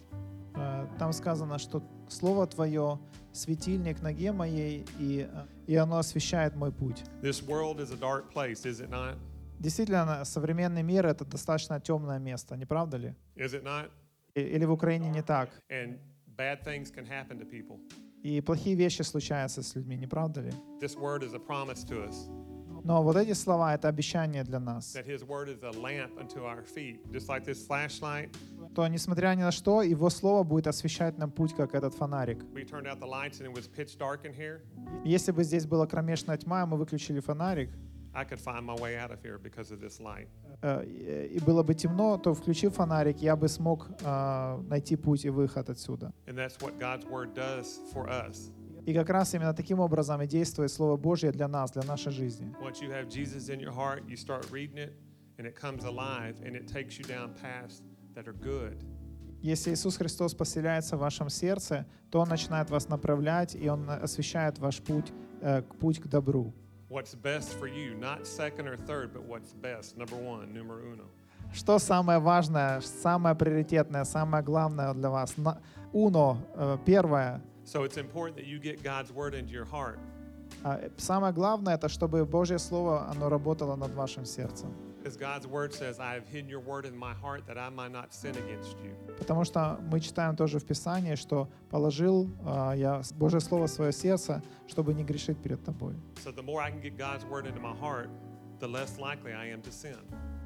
э, 0.53 0.87
там 0.99 1.13
сказано, 1.13 1.57
что 1.57 1.81
Слово 2.09 2.45
Твое— 2.47 2.99
светильник 3.31 4.01
ноге 4.01 4.31
моей, 4.33 4.85
и, 4.99 5.29
э, 5.31 5.45
и 5.67 5.75
оно 5.75 5.97
освещает 5.97 6.55
мой 6.55 6.71
путь. 6.71 7.03
This 7.21 7.41
world 7.41 7.79
is 7.79 7.91
a 7.91 7.97
dark 7.97 8.31
place, 8.33 8.65
is 8.65 8.81
it 8.81 8.89
not? 8.89 9.17
Действительно, 9.59 10.25
современный 10.25 10.83
мир— 10.83 11.05
это 11.07 11.23
достаточно 11.23 11.79
темное 11.79 12.19
место, 12.19 12.57
не 12.57 12.65
правда 12.65 12.97
ли? 12.97 13.15
Is 13.35 13.53
it 13.53 13.63
not? 13.63 13.89
Или 14.35 14.65
в 14.65 14.71
Украине 14.71 15.09
не 15.09 15.21
так? 15.21 15.49
And 15.69 15.99
bad 16.35 16.63
things 16.63 16.91
can 16.91 17.05
happen 17.05 17.39
to 17.39 17.45
people. 17.45 17.79
И 18.23 18.39
плохие 18.41 18.75
вещи 18.75 19.01
случаются 19.01 19.63
с 19.63 19.75
людьми, 19.75 19.97
не 19.97 20.07
правда 20.07 20.41
ли? 20.41 20.51
This 20.79 20.95
word 20.97 21.23
is 21.23 21.33
a 21.33 21.39
promise 21.39 21.83
to 21.87 22.07
us 22.07 22.29
Но 22.83 23.03
вот 23.03 23.15
эти 23.15 23.33
слова— 23.33 23.73
это 23.75 23.87
обещание 23.89 24.43
для 24.43 24.59
нас. 24.59 24.95
that 24.95 25.05
His 25.07 25.23
word 25.23 25.49
is 25.49 25.61
a 25.63 25.71
lamp 25.79 26.17
unto 26.19 26.43
our 26.43 26.63
feet. 26.63 26.99
Just 27.11 27.27
like 27.29 27.45
this 27.45 27.65
flashlight, 27.67 28.29
То, 28.75 28.87
несмотря 28.87 29.35
ни 29.35 29.41
на 29.41 29.51
что, 29.51 29.81
Его 29.83 30.09
Слово 30.09 30.43
будет 30.43 30.67
освещать 30.67 31.17
нам 31.17 31.29
путь, 31.31 31.53
как 31.55 31.75
этот 31.75 31.93
фонарик. 31.93 32.43
we 32.53 32.63
turned 32.63 32.87
out 32.87 32.99
the 32.99 33.05
lights 33.07 33.39
and 33.39 33.47
it 33.47 33.53
was 33.53 33.67
pitch 33.67 33.97
dark 33.97 34.23
in 34.25 34.33
here. 34.33 34.61
Если 35.03 35.31
бы 35.31 35.43
здесь 35.43 35.65
была 35.65 35.85
кромешная 35.87 36.37
тьма, 36.37 36.65
мы 36.65 36.77
выключили 36.77 37.19
фонарик, 37.19 37.69
I 38.13 38.25
could 38.25 38.39
find 38.39 38.65
my 38.65 38.75
way 38.75 38.97
out 38.97 39.11
of 39.11 39.21
here 39.23 39.37
because 39.37 39.71
of 39.71 39.79
this 39.79 39.99
light. 39.99 40.27
э, 40.61 41.27
и 41.27 41.39
было 41.39 41.63
бы 41.63 41.73
темно, 41.73 42.17
то 42.17 42.33
включив 42.33 42.75
фонарик, 42.75 43.17
я 43.21 43.35
бы 43.35 43.47
смог 43.47 43.89
э, 44.01 44.61
найти 44.67 44.95
путь 44.95 45.25
и 45.25 45.29
выход 45.29 45.69
отсюда. 45.69 46.13
And 46.27 46.35
that's 46.35 46.59
what 46.59 46.77
God's 46.77 47.05
word 47.05 47.33
does 47.33 47.79
for 47.93 48.09
us. 48.09 48.51
И 48.85 48.93
как 48.93 49.09
раз 49.09 49.33
именно 49.33 49.53
таким 49.53 49.79
образом 49.79 50.21
и 50.21 50.27
действует 50.27 50.71
Слово 50.71 50.97
Божье 50.97 51.31
для 51.31 51.47
нас, 51.47 51.71
для 51.71 51.83
нашей 51.83 52.11
жизни. 52.11 52.53
Once 52.61 52.81
you 52.81 52.89
have 52.89 53.07
Jesus 53.07 53.49
in 53.49 53.59
your 53.59 53.73
heart, 53.73 54.03
you 54.07 54.17
start 54.17 54.49
reading 54.51 54.77
it, 54.77 54.93
and 55.37 55.45
it 55.45 55.55
comes 55.55 55.85
alive, 55.85 56.35
and 56.43 56.55
it 56.55 56.67
takes 56.67 56.97
you 56.97 57.05
down 57.05 57.33
paths 57.41 57.81
that 58.15 58.27
are 58.27 58.33
good. 58.33 58.77
Если 59.43 59.71
Иисус 59.73 59.97
Христос 59.97 60.35
поселяется 60.35 60.97
в 60.97 60.99
вашем 60.99 61.29
сердце, 61.29 61.87
то 62.11 62.19
Он 62.19 62.29
начинает 62.29 62.69
вас 62.69 62.89
направлять, 62.89 63.55
и 63.55 63.69
Он 63.69 63.89
освещает 63.89 64.59
ваш 64.59 64.81
путь, 64.81 65.11
э, 65.41 65.61
путь 65.79 65.99
к 65.99 66.07
добру. 66.07 66.53
What's 66.91 67.15
best 67.15 67.53
for 67.57 67.67
you, 67.67 67.95
not 67.95 68.27
second 68.27 68.67
or 68.67 68.75
third, 68.75 69.13
but 69.13 69.23
what's 69.23 69.53
best. 69.53 69.97
Number 69.97 70.17
one, 70.17 70.51
numero 70.53 70.81
uno. 70.91 71.05
Что 71.53 71.79
самое 71.79 72.19
важное, 72.19 72.81
самое 72.81 73.33
приоритетное, 73.33 74.03
самое 74.03 74.43
главное 74.43 74.93
для 74.93 75.09
вас? 75.09 75.33
Уно, 75.93 76.37
э, 76.53 76.77
первое. 76.85 77.41
So 77.63 77.83
it's 77.85 77.95
important 77.95 78.35
that 78.35 78.45
you 78.45 78.59
get 78.59 78.83
God's 78.83 79.13
word 79.13 79.33
into 79.33 79.53
your 79.53 79.63
heart. 79.63 79.99
А, 80.65 80.81
Самое 80.97 81.31
главное, 81.31 81.75
это 81.75 81.87
чтобы 81.87 82.25
Божье 82.25 82.59
Слово, 82.59 83.09
оно 83.09 83.29
работало 83.29 83.77
над 83.77 83.93
вашим 83.93 84.25
сердцем. 84.25 84.73
Because 85.01 85.17
God's 85.17 85.47
word 85.47 85.73
says, 85.73 85.99
I 85.99 86.13
have 86.13 86.27
hidden 86.27 86.47
your 86.47 86.59
word 86.59 86.85
in 86.85 86.95
my 86.95 87.13
heart 87.13 87.47
that 87.47 87.57
I 87.57 87.69
might 87.69 87.91
not 87.91 88.13
sin 88.13 88.35
against 88.37 88.77
you. 88.83 88.93
Потому 89.17 89.43
что 89.45 89.79
мы 89.89 89.99
читаем 89.99 90.35
тоже 90.35 90.59
в 90.59 90.65
Писании, 90.65 91.15
что 91.15 91.49
положил 91.71 92.29
а, 92.45 92.73
я 92.73 93.01
Божье 93.15 93.39
Слово 93.39 93.65
в 93.65 93.71
свое 93.71 93.91
сердце, 93.93 94.43
чтобы 94.67 94.93
не 94.93 95.03
грешить 95.03 95.41
перед 95.41 95.63
тобой. 95.63 95.95
So 96.23 96.31
the 96.31 96.43
more 96.43 96.61
I 96.61 96.69
can 96.69 96.81
get 96.81 96.97
God's 96.97 97.25
word 97.25 97.47
into 97.47 97.59
my 97.59 97.73
heart, 97.73 98.09
the 98.59 98.67
less 98.67 98.99
likely 98.99 99.33
I 99.33 99.51
am 99.51 99.63
to 99.63 99.71
sin. 99.71 99.97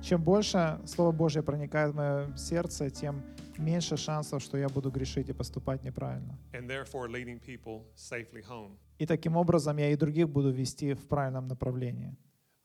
Чем 0.02 0.24
больше 0.24 0.80
Слово 0.86 1.12
Божье 1.12 1.44
проникает 1.44 1.92
в 1.92 1.96
мое 1.96 2.38
сердце, 2.38 2.90
тем 2.90 3.24
меньше 3.58 3.98
шансов, 3.98 4.42
что 4.42 4.58
я 4.58 4.70
буду 4.70 4.90
грешить 4.90 5.28
и 5.28 5.34
поступать 5.34 5.84
неправильно. 5.84 6.40
And 6.54 6.70
therefore 6.70 7.10
leading 7.10 7.42
people 7.42 7.84
safely 7.98 8.42
home. 8.48 8.78
И 9.00 9.06
таким 9.06 9.36
образом 9.36 9.76
я 9.76 9.90
и 9.90 9.98
других 9.98 10.30
буду 10.30 10.52
вести 10.52 10.94
в 10.94 11.08
правильном 11.10 11.50
направлении. 11.50 12.16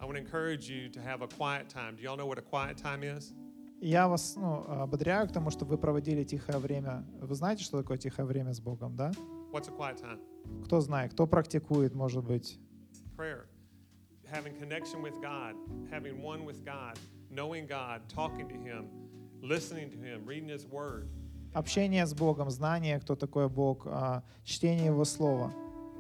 I 0.01 0.07
want 0.07 0.17
to 0.17 0.23
encourage 0.23 0.67
you 0.67 0.89
to 0.89 1.01
have 1.01 1.21
a 1.21 1.29
quiet 1.29 1.69
time. 1.69 1.95
Do 1.97 2.03
y'all 2.03 2.17
know 2.17 2.25
what 2.25 2.39
a 2.39 2.43
quiet 2.43 2.79
time 2.79 3.03
is? 3.03 3.35
Я 3.83 4.09
вас 4.09 4.35
ну, 4.37 4.65
ободряю 4.67 5.29
к 5.29 5.33
тому, 5.33 5.51
чтобы 5.51 5.73
вы 5.73 5.79
проводили 5.79 6.25
тихое 6.25 6.59
время. 6.59 7.05
Вы 7.21 7.35
знаете, 7.35 7.65
что 7.65 7.83
такое 7.83 7.99
тихое 7.99 8.27
время 8.27 8.55
с 8.55 8.61
Богом, 8.61 8.97
да? 8.97 9.13
What's 9.53 9.69
a 9.69 9.73
quiet 9.73 10.01
time? 10.01 10.21
Кто 10.65 10.81
знает, 10.81 11.13
кто 11.13 11.27
практикует, 11.27 11.95
может 11.95 12.25
быть. 12.25 12.59
Prayer. 13.17 13.47
Having 14.31 14.59
connection 14.59 15.03
with 15.03 15.21
God, 15.21 15.55
having 15.91 16.23
one 16.23 16.47
with 16.47 16.65
God, 16.65 16.99
knowing 17.31 17.67
God, 17.67 18.01
talking 18.09 18.49
to 18.49 18.57
Him, 18.57 18.87
listening 19.43 19.91
to 19.91 19.99
Him, 19.99 20.25
reading 20.25 20.49
His 20.49 20.67
Word, 20.67 21.09
Общение 21.53 22.07
с 22.07 22.15
Богом, 22.15 22.49
знание, 22.49 23.01
кто 23.01 23.17
такой 23.17 23.49
Бог, 23.49 23.83
а, 23.87 24.23
чтение 24.45 24.87
Его 24.87 25.05
Слова. 25.05 25.53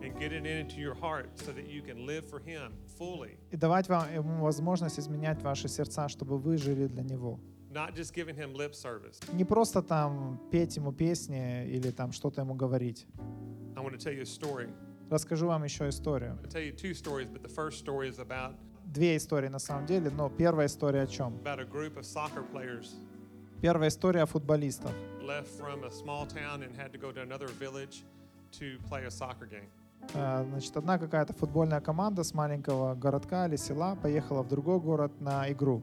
And 0.03 0.19
getting 0.19 0.47
it 0.47 0.59
into 0.61 0.81
your 0.81 0.95
heart 0.95 1.29
so 1.37 1.53
that 1.53 1.69
you 1.69 1.83
can 1.83 2.07
live 2.07 2.25
for 2.29 2.41
Him 2.41 2.73
fully. 2.99 3.39
И 3.51 3.57
давать 3.57 3.89
вам 3.89 4.13
ему 4.13 4.43
возможность 4.45 4.99
изменять 4.99 5.43
ваши 5.43 5.69
сердца, 5.69 6.09
чтобы 6.09 6.39
вы 6.39 6.57
жили 6.57 6.87
для 6.87 7.03
Него. 7.03 7.39
Not 7.73 7.95
just 7.95 8.13
giving 8.15 8.35
Him 8.37 8.55
lip 8.55 8.75
service. 8.75 9.19
Не 9.33 9.45
просто 9.45 9.83
там 9.83 10.41
петь 10.51 10.77
ему 10.77 10.93
песни 10.93 11.67
или 11.67 11.91
там 11.91 12.13
что-то 12.13 12.41
ему 12.41 12.55
говорить. 12.55 13.07
I 13.77 13.81
want 13.83 13.93
to 13.93 13.99
tell 13.99 14.13
you 14.13 14.23
a 14.23 14.27
story. 14.27 14.69
Расскажу 15.11 15.47
вам 15.47 15.65
еще 15.65 15.89
историю. 15.89 16.39
I'll 16.43 16.49
tell 16.51 16.63
you 16.63 16.73
two 16.73 16.95
stories, 16.95 17.29
but 17.29 17.43
the 17.43 17.49
first 17.49 17.79
story 17.79 18.09
is 18.09 18.19
about, 18.19 18.55
Две 18.87 19.17
истории 19.17 19.49
на 19.49 19.61
самом 19.61 19.87
деле, 19.87 20.11
но 20.11 20.29
первая 20.29 20.67
история 20.67 21.03
о 21.03 21.07
чем? 21.07 21.35
about 21.45 21.61
a 21.61 21.65
group 21.65 21.97
of 21.97 22.05
soccer 22.05 22.45
players 22.53 22.95
Первая 23.61 23.89
история 23.89 24.23
о 24.23 24.27
футболистах. 24.27 24.91
left 25.23 25.49
from 25.49 25.85
a 25.85 25.91
small 25.91 26.27
town 26.27 26.63
and 26.65 26.75
had 26.77 26.91
to 26.93 26.99
go 26.99 27.13
to 27.13 27.21
another 27.23 27.47
village 27.61 28.03
to 28.53 28.79
play 28.89 29.05
a 29.05 29.11
soccer 29.11 29.47
game. 29.47 29.69
Э, 30.15 30.45
Значит, 30.49 30.77
одна 30.77 30.99
какая-то 30.99 31.33
футбольная 31.35 31.81
команда 31.81 32.25
с 32.25 32.35
маленького 32.35 32.95
городка 32.95 33.47
или 33.47 33.57
села 33.57 33.95
поехала 33.97 34.43
в 34.43 34.49
другой 34.49 34.81
город 34.81 35.21
на 35.21 35.51
игру. 35.53 35.83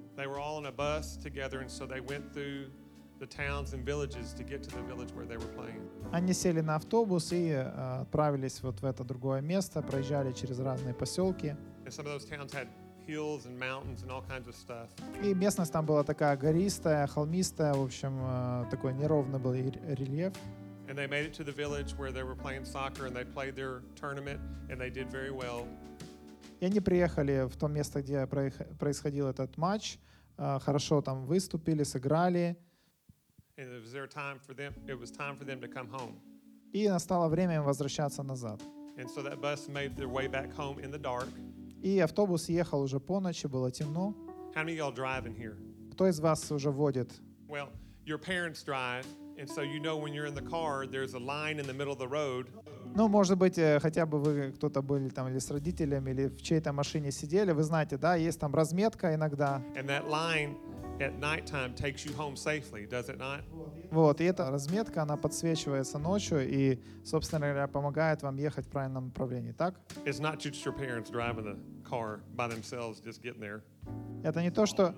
Они 6.11 6.33
сели 6.33 6.61
на 6.61 6.75
автобус 6.75 7.31
и 7.31 7.49
э, 7.49 8.01
отправились 8.01 8.61
вот 8.61 8.81
в 8.81 8.85
это 8.85 9.03
другое 9.03 9.41
место, 9.41 9.81
проезжали 9.81 10.33
через 10.33 10.59
разные 10.59 10.93
поселки. 10.93 11.55
И 15.23 15.33
местность 15.33 15.71
там 15.71 15.85
была 15.85 16.03
такая 16.03 16.35
гористая, 16.37 17.07
холмистая, 17.07 17.73
в 17.73 17.81
общем, 17.83 18.19
э, 18.21 18.65
такой 18.69 18.93
неровный 18.93 19.39
был 19.39 19.53
ре- 19.53 19.95
рельеф. 19.95 20.33
And 20.87 20.97
they 20.97 21.07
made 21.07 21.25
it 21.25 21.33
to 21.33 21.43
the 21.43 21.51
village 21.51 21.91
where 21.97 22.11
they 22.11 22.23
were 22.23 22.35
playing 22.35 22.65
soccer, 22.65 23.05
and 23.07 23.15
they 23.15 23.25
played 23.25 23.55
their 23.55 23.81
tournament, 23.95 24.39
and 24.69 24.79
they 24.79 24.89
did 24.89 25.09
very 25.11 25.31
well. 25.31 25.67
И 26.59 26.65
они 26.65 26.79
приехали 26.79 27.47
в 27.47 27.55
то 27.55 27.67
место, 27.67 28.01
где 28.01 28.25
происходил 28.25 29.27
этот 29.27 29.57
матч, 29.57 29.99
э, 30.37 30.59
хорошо 30.59 31.01
там 31.01 31.25
выступили, 31.25 31.83
сыграли. 31.83 32.57
And 33.57 33.69
it 33.69 33.81
was 33.81 33.91
their 33.91 34.07
time 34.07 34.39
for 34.39 34.53
them. 34.53 34.73
It 34.87 34.99
was 34.99 35.11
time 35.11 35.35
for 35.35 35.43
them 35.45 35.59
to 35.61 35.67
come 35.67 35.87
home. 35.89 36.19
И 36.73 36.87
настало 36.87 37.27
время 37.27 37.55
им 37.55 37.63
возвращаться 37.63 38.23
назад. 38.23 38.61
And 38.97 39.09
so 39.09 39.21
that 39.21 39.41
bus 39.41 39.67
made 39.67 39.95
their 39.95 40.09
way 40.09 40.27
back 40.27 40.51
home 40.53 40.79
in 40.79 40.91
the 40.91 40.99
dark. 40.99 41.29
И 41.83 41.99
автобус 41.99 42.49
ехал 42.49 42.81
уже 42.81 42.99
по 42.99 43.19
ночи, 43.19 43.47
было 43.47 43.71
темно. 43.71 44.15
How 44.55 44.63
many 44.63 44.73
of 44.73 44.77
y'all 44.77 44.91
driving 44.91 45.35
here? 45.35 45.57
Кто 45.91 46.07
из 46.07 46.19
вас 46.19 46.51
уже 46.51 46.71
водит? 46.71 47.11
Well, 47.47 47.69
your 48.05 48.17
parents 48.17 48.63
drive, 48.63 49.05
and 49.37 49.47
so 49.49 49.61
you 49.61 49.79
know 49.79 49.97
when 49.97 50.13
you're 50.13 50.25
in 50.25 50.33
the 50.35 50.41
car, 50.49 50.85
there's 50.87 51.13
a 51.13 51.19
line 51.19 51.59
in 51.59 51.65
the 51.67 51.73
middle 51.73 51.93
of 51.93 51.99
the 51.99 52.07
road, 52.07 52.47
Ну, 52.95 53.07
может 53.07 53.37
быть, 53.37 53.57
э, 53.57 53.79
хотя 53.79 54.05
бы 54.05 54.19
вы 54.19 54.51
кто-то 54.53 54.81
были 54.81 55.09
там 55.09 55.27
или 55.27 55.39
с 55.39 55.51
родителями, 55.51 56.11
или 56.11 56.27
в 56.27 56.41
чьей-то 56.41 56.71
машине 56.73 57.11
сидели, 57.11 57.51
вы 57.51 57.63
знаете, 57.63 57.97
да, 57.97 58.15
есть 58.15 58.39
там 58.39 58.55
разметка 58.55 59.13
иногда. 59.13 59.61
and 59.75 59.87
that 59.87 60.07
line 60.09 60.55
at 60.99 61.19
nighttime 61.19 61.75
takes 61.75 62.03
you 62.05 62.13
home 62.15 62.35
safely, 62.35 62.87
does 62.89 63.07
it 63.09 63.17
not? 63.19 63.41
Вот, 63.91 64.19
и 64.19 64.23
эта 64.23 64.49
разметка, 64.49 65.03
она 65.03 65.15
подсвечивается 65.15 65.99
ночью 65.99 66.47
и, 66.49 66.79
собственно 67.05 67.45
говоря, 67.47 67.67
помогает 67.67 68.23
вам 68.23 68.37
ехать 68.37 68.65
в 68.65 68.69
правильном 68.69 69.05
направлении, 69.07 69.51
так? 69.51 69.75
It's 70.05 70.19
not 70.19 70.39
just 70.39 70.65
your 70.65 70.73
parents 70.75 71.11
driving 71.11 71.43
the 71.45 71.57
car 71.87 72.21
by 72.35 72.47
themselves, 72.49 72.99
just 72.99 73.21
getting 73.21 73.39
there. 73.39 73.61
Это 74.23 74.41
не 74.41 74.49
то, 74.49 74.65
что 74.65 74.95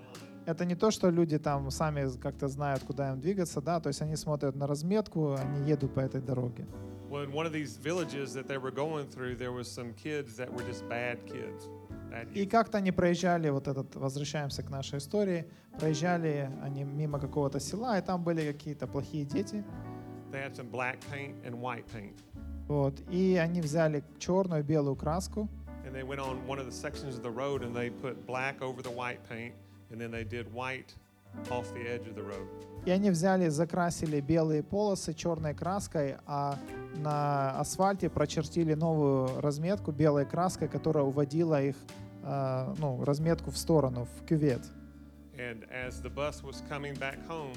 это 0.50 0.64
не 0.64 0.74
то, 0.74 0.90
что 0.90 1.10
люди 1.10 1.38
там 1.38 1.70
сами 1.70 2.08
как-то 2.20 2.48
знают, 2.48 2.82
куда 2.82 3.10
им 3.12 3.20
двигаться, 3.20 3.60
да, 3.60 3.80
то 3.80 3.88
есть 3.88 4.02
они 4.02 4.16
смотрят 4.16 4.56
на 4.56 4.66
разметку, 4.66 5.34
они 5.34 5.68
едут 5.70 5.94
по 5.94 6.00
этой 6.00 6.20
дороге. 6.20 6.66
Well, 7.10 7.24
in 7.24 7.32
one 7.32 7.44
of 7.46 7.52
these 7.52 7.76
villages 7.76 8.32
that 8.34 8.46
they 8.46 8.56
were 8.58 8.70
going 8.70 9.06
through, 9.08 9.34
there 9.36 9.52
was 9.52 9.66
some 9.68 9.92
kids 9.94 10.36
that 10.36 10.48
were 10.52 10.62
just 10.62 10.88
bad 10.88 11.18
kids. 11.26 11.68
Bad 12.10 12.28
И 12.34 12.46
как-то 12.46 12.78
они 12.78 12.92
проезжали, 12.92 13.50
вот 13.50 13.66
этот, 13.68 13.96
возвращаемся 13.96 14.62
к 14.62 14.70
нашей 14.70 14.98
истории, 14.98 15.46
проезжали 15.78 16.50
они 16.62 16.84
мимо 16.84 17.18
какого-то 17.18 17.58
села, 17.60 17.98
и 17.98 18.02
там 18.02 18.22
были 18.22 18.52
какие-то 18.52 18.86
плохие 18.86 19.24
дети, 19.24 19.64
They 20.30 20.40
had 20.40 20.54
some 20.54 20.70
black 20.70 20.98
paint 21.10 21.34
and 21.44 21.60
white 21.60 21.86
paint. 21.92 22.14
вот, 22.68 22.94
и 23.10 23.36
они 23.36 23.60
взяли 23.60 24.04
черную 24.18 24.60
и 24.60 24.64
белую 24.64 24.94
краску, 24.96 25.48
And 25.84 25.92
they 25.94 26.04
went 26.04 26.20
on 26.20 26.46
one 26.46 26.60
of 26.60 26.66
the 26.66 26.72
sections 26.72 27.16
of 27.16 27.22
the 27.22 27.30
road 27.32 27.62
and 27.64 27.74
they 27.74 27.90
put 27.90 28.24
black 28.26 28.62
over 28.62 28.80
the 28.82 28.90
white 28.94 29.18
paint, 29.28 29.54
and 29.90 30.00
then 30.00 30.10
they 30.10 30.24
did 30.24 30.52
white 30.52 30.94
off 31.50 31.72
the 31.74 31.86
edge 31.88 32.06
of 32.08 32.14
the 32.14 32.22
road. 32.22 32.48
и 32.86 32.90
они 32.90 33.10
взяли, 33.10 33.48
закрасили 33.48 34.20
белые 34.20 34.62
полосы 34.62 35.12
черной 35.12 35.54
краской, 35.54 36.16
а 36.26 36.58
на 36.96 37.58
асфальте 37.60 38.08
прочертили 38.08 38.74
новую 38.74 39.40
разметку 39.40 39.92
белой 39.92 40.24
краской, 40.24 40.66
которая 40.68 41.04
уводила 41.04 41.62
их, 41.62 41.76
э, 42.22 42.74
ну, 42.78 43.04
разметку 43.04 43.50
в 43.50 43.58
сторону, 43.58 44.06
в 44.16 44.26
кювет. 44.26 44.62
And 45.36 45.68
as 45.70 46.02
the 46.02 46.10
bus 46.12 46.42
was 46.42 46.62
coming 46.68 46.98
back 46.98 47.18
home, 47.28 47.54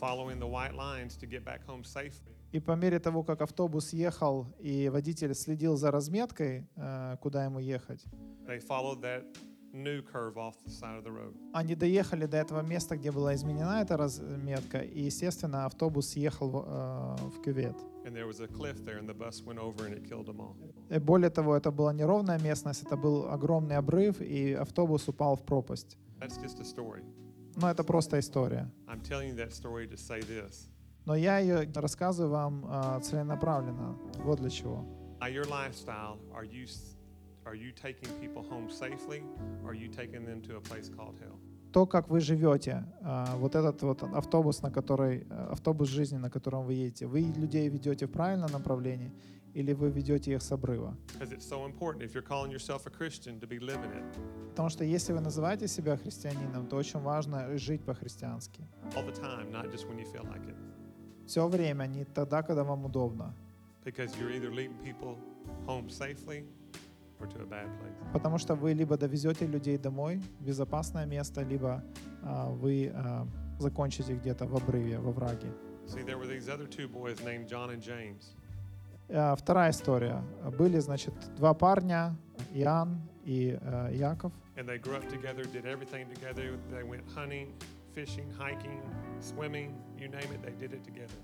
following 0.00 0.38
the 0.38 0.48
white 0.48 0.74
lines 0.74 1.16
to 1.18 1.26
get 1.28 1.44
back 1.44 1.60
home 1.66 1.82
safely, 1.82 2.32
И 2.52 2.60
по 2.60 2.72
мере 2.72 2.98
того, 2.98 3.22
как 3.24 3.40
автобус 3.40 3.92
ехал, 3.94 4.46
и 4.60 4.88
водитель 4.90 5.34
следил 5.34 5.76
за 5.76 5.90
разметкой, 5.90 6.66
э, 6.76 7.16
куда 7.20 7.44
ему 7.44 7.58
ехать, 7.58 8.04
they 8.46 8.60
followed 8.60 9.00
that 9.00 9.24
new 9.72 10.02
curve 10.02 10.36
off 10.36 10.54
the 10.64 10.70
side 10.70 10.98
of 10.98 11.04
the 11.04 11.10
road. 11.10 11.34
они 11.52 11.74
доехали 11.74 12.26
до 12.26 12.36
этого 12.36 12.62
места, 12.62 12.96
где 12.96 13.10
была 13.10 13.34
изменена 13.34 13.82
эта 13.82 13.96
разметка, 13.96 14.78
и, 14.78 15.02
естественно, 15.02 15.66
автобус 15.66 16.14
ехал 16.16 16.50
в, 16.50 16.64
э, 16.66 17.16
в 17.28 17.42
кювет. 17.42 17.76
And 18.04 18.14
there 18.14 18.26
was 18.26 18.40
a 18.40 18.48
cliff 18.48 18.84
there, 18.84 18.98
and 18.98 19.08
the 19.08 19.14
bus 19.14 19.42
went 19.44 19.58
over 19.58 19.86
and 19.86 19.94
it 19.94 20.04
killed 20.08 20.26
them 20.26 20.40
all. 20.40 20.56
И 20.90 20.98
более 20.98 21.30
того, 21.30 21.56
это 21.56 21.70
была 21.70 21.92
неровная 21.92 22.38
местность, 22.38 22.82
это 22.82 22.96
был 22.96 23.28
огромный 23.30 23.76
обрыв, 23.76 24.20
и 24.20 24.52
автобус 24.52 25.08
упал 25.08 25.36
в 25.36 25.42
пропасть. 25.42 25.96
That's 26.20 26.38
just 26.42 26.60
a 26.60 26.64
story. 26.64 27.02
Но 27.56 27.70
это 27.70 27.84
просто 27.84 28.18
история. 28.18 28.70
I'm 28.86 29.02
telling 29.02 29.28
you 29.28 29.36
that 29.36 29.52
story 29.52 29.86
to 29.88 29.96
say 29.96 30.20
this. 30.20 30.68
Но 31.04 31.16
я 31.16 31.38
ее 31.38 31.68
рассказываю 31.74 32.30
вам 32.30 32.66
э, 32.66 33.00
целенаправленно. 33.02 33.96
Вот 34.18 34.40
для 34.40 34.50
чего. 34.50 34.84
By 35.20 35.30
your 35.30 35.46
lifestyle, 35.46 36.18
are 36.32 36.44
you 36.44 36.66
are 37.44 37.54
you 37.54 37.72
taking 37.72 38.08
people 38.20 38.42
home 38.42 38.68
safely 38.70 39.22
are 39.66 39.74
you 39.74 39.88
taking 39.88 40.24
them 40.24 40.40
to 40.42 40.56
a 40.56 40.60
place 40.60 40.88
called 40.88 41.16
hell? 41.20 41.38
То, 41.72 41.86
как 41.86 42.10
вы 42.10 42.20
живете, 42.20 42.84
а, 43.00 43.34
вот 43.36 43.54
этот 43.54 43.82
вот 43.82 44.02
автобус, 44.02 44.60
на 44.62 44.70
который, 44.70 45.26
э, 45.30 45.52
автобус 45.52 45.88
жизни, 45.88 46.18
на 46.18 46.28
котором 46.28 46.66
вы 46.66 46.74
едете, 46.74 47.06
вы 47.06 47.20
людей 47.20 47.66
ведете 47.70 48.06
в 48.06 48.10
правильном 48.10 48.50
направлении 48.52 49.10
или 49.54 49.72
вы 49.72 49.88
ведете 49.90 50.32
их 50.34 50.42
с 50.42 50.52
обрыва? 50.52 50.94
Потому 54.50 54.68
что 54.68 54.84
если 54.84 55.12
вы 55.14 55.20
называете 55.20 55.66
себя 55.68 55.96
христианином, 55.96 56.66
то 56.66 56.76
очень 56.76 57.00
важно 57.00 57.56
жить 57.56 57.82
по-христиански. 57.84 58.62
like. 58.94 60.54
Все 61.26 61.48
время, 61.48 61.86
не 61.86 62.04
тогда, 62.04 62.42
когда 62.42 62.64
вам 62.64 62.84
удобно. 62.84 63.34
Because 63.84 64.14
you're 64.18 64.30
either 64.30 64.50
leading 64.50 64.76
people 64.84 65.16
home 65.66 65.88
safely 65.88 66.44
or 67.22 67.28
to 67.28 67.40
a 67.42 67.46
bad 67.46 67.68
place. 67.78 68.12
Потому 68.12 68.38
что 68.38 68.54
вы 68.54 68.72
либо 68.72 68.96
довезете 68.96 69.46
людей 69.46 69.78
домой 69.78 70.20
в 70.40 70.44
безопасное 70.44 71.06
место, 71.06 71.42
либо 71.42 71.82
а, 72.22 72.50
вы 72.50 72.92
а, 72.94 73.26
закончите 73.58 74.14
где-то 74.14 74.46
в 74.46 74.54
обрыве, 74.56 74.98
во 74.98 75.12
враге. 75.12 75.48
See, 75.86 76.02
there 76.04 76.18
were 76.18 76.26
these 76.26 76.48
other 76.48 76.66
two 76.66 76.88
boys 76.88 77.22
named 77.24 77.48
John 77.48 77.70
and 77.70 77.80
James. 77.80 78.34
А, 79.08 79.34
Вторая 79.36 79.70
история. 79.70 80.22
Были, 80.58 80.78
значит, 80.78 81.14
два 81.36 81.54
парня, 81.54 82.16
Иоанн 82.54 83.00
и 83.24 83.58
э, 83.60 83.90
Яков. 83.94 84.32
And 84.56 84.66
they 84.66 84.78
grew 84.78 84.94
up 84.96 85.08
together, 85.08 85.44
did 85.44 85.64
everything 85.64 86.06
together. 86.12 86.58
They 86.70 86.82
went 86.82 87.04
hunting, 87.14 87.48
fishing, 87.94 88.30
hiking, 88.38 88.80
swimming, 89.20 89.74
you 89.98 90.08
name 90.08 90.30
it, 90.32 90.42
they 90.42 90.52
did 90.58 90.72
it 90.72 90.84
together. 90.84 91.16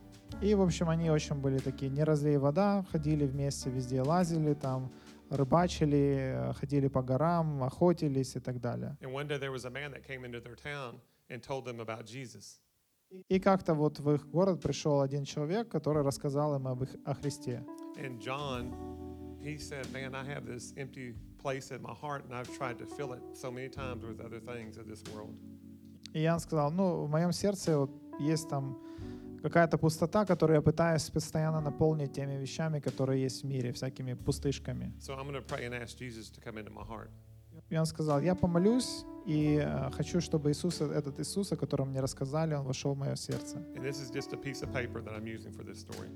И, 0.42 0.54
в 0.54 0.62
общем, 0.62 0.88
они 0.88 1.10
очень 1.10 1.36
были 1.36 1.58
такие, 1.58 1.90
не 1.90 2.04
разлей 2.04 2.36
вода, 2.36 2.84
ходили 2.92 3.26
вместе, 3.26 3.70
везде 3.70 4.02
лазили, 4.02 4.54
там 4.54 4.90
рыбачили, 5.30 6.50
э, 6.50 6.52
ходили 6.54 6.88
по 6.88 7.02
горам, 7.02 7.62
охотились 7.62 8.36
и 8.36 8.40
так 8.40 8.60
далее. 8.60 8.96
И 13.28 13.40
как-то 13.40 13.74
вот 13.74 14.00
в 14.00 14.10
их 14.10 14.28
город 14.28 14.60
пришел 14.60 15.00
один 15.00 15.24
человек, 15.24 15.68
который 15.68 16.02
рассказал 16.02 16.56
им 16.56 16.68
об 16.68 16.82
их, 16.82 16.90
о 17.04 17.14
Христе. 17.14 17.64
And 17.96 18.20
John, 18.20 18.74
he 19.42 19.58
said, 19.58 19.90
Man, 19.92 20.14
I 20.14 20.24
have 20.24 20.44
this 20.46 20.72
empty 20.76 21.14
place 21.38 21.70
in 21.70 21.82
my 21.82 21.94
heart, 21.94 22.24
and 22.24 22.34
I've 22.34 22.50
tried 22.56 22.78
to 22.78 22.86
fill 22.86 23.12
it 23.12 23.22
so 23.34 23.50
many 23.50 23.68
times 23.68 24.04
with 24.04 24.20
other 24.20 24.40
things 24.40 24.76
of 24.76 24.86
this 24.86 25.02
world. 25.12 25.34
И 26.14 26.22
Иоанн 26.22 26.40
сказал, 26.40 26.70
ну, 26.70 27.04
в 27.04 27.10
моем 27.10 27.32
сердце 27.32 27.78
вот 27.78 27.90
есть 28.18 28.48
там 28.48 28.78
какая-то 29.42 29.78
пустота, 29.78 30.24
которую 30.24 30.56
я 30.56 30.62
пытаюсь 30.62 31.10
постоянно 31.10 31.60
наполнить 31.60 32.12
теми 32.12 32.40
вещами, 32.40 32.80
которые 32.80 33.22
есть 33.22 33.42
в 33.42 33.46
мире, 33.46 33.72
всякими 33.72 34.14
пустышками. 34.14 34.92
So. 35.00 35.16
И 37.70 37.76
он 37.76 37.86
сказал, 37.86 38.20
я 38.20 38.34
помолюсь 38.34 39.04
и 39.26 39.60
э, 39.62 39.90
хочу, 39.90 40.20
чтобы 40.20 40.50
Иисус, 40.50 40.80
этот 40.80 41.20
Иисус, 41.20 41.52
о 41.52 41.56
котором 41.56 41.90
мне 41.90 42.00
рассказали, 42.00 42.54
он 42.54 42.64
вошел 42.64 42.94
в 42.94 42.98
мое 42.98 43.14
сердце. 43.16 43.62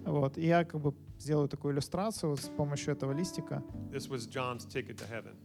Вот. 0.07 0.39
И 0.39 0.47
я 0.47 0.65
как 0.65 0.81
бы 0.81 0.95
сделаю 1.19 1.49
такую 1.49 1.75
иллюстрацию 1.75 2.37
с 2.37 2.49
помощью 2.49 2.95
этого 2.95 3.13
листика. 3.13 3.63
This 3.91 4.09
was 4.09 4.29
John's 4.29 4.67
ticket 4.67 4.97
to 4.97 5.05
heaven. 5.11 5.37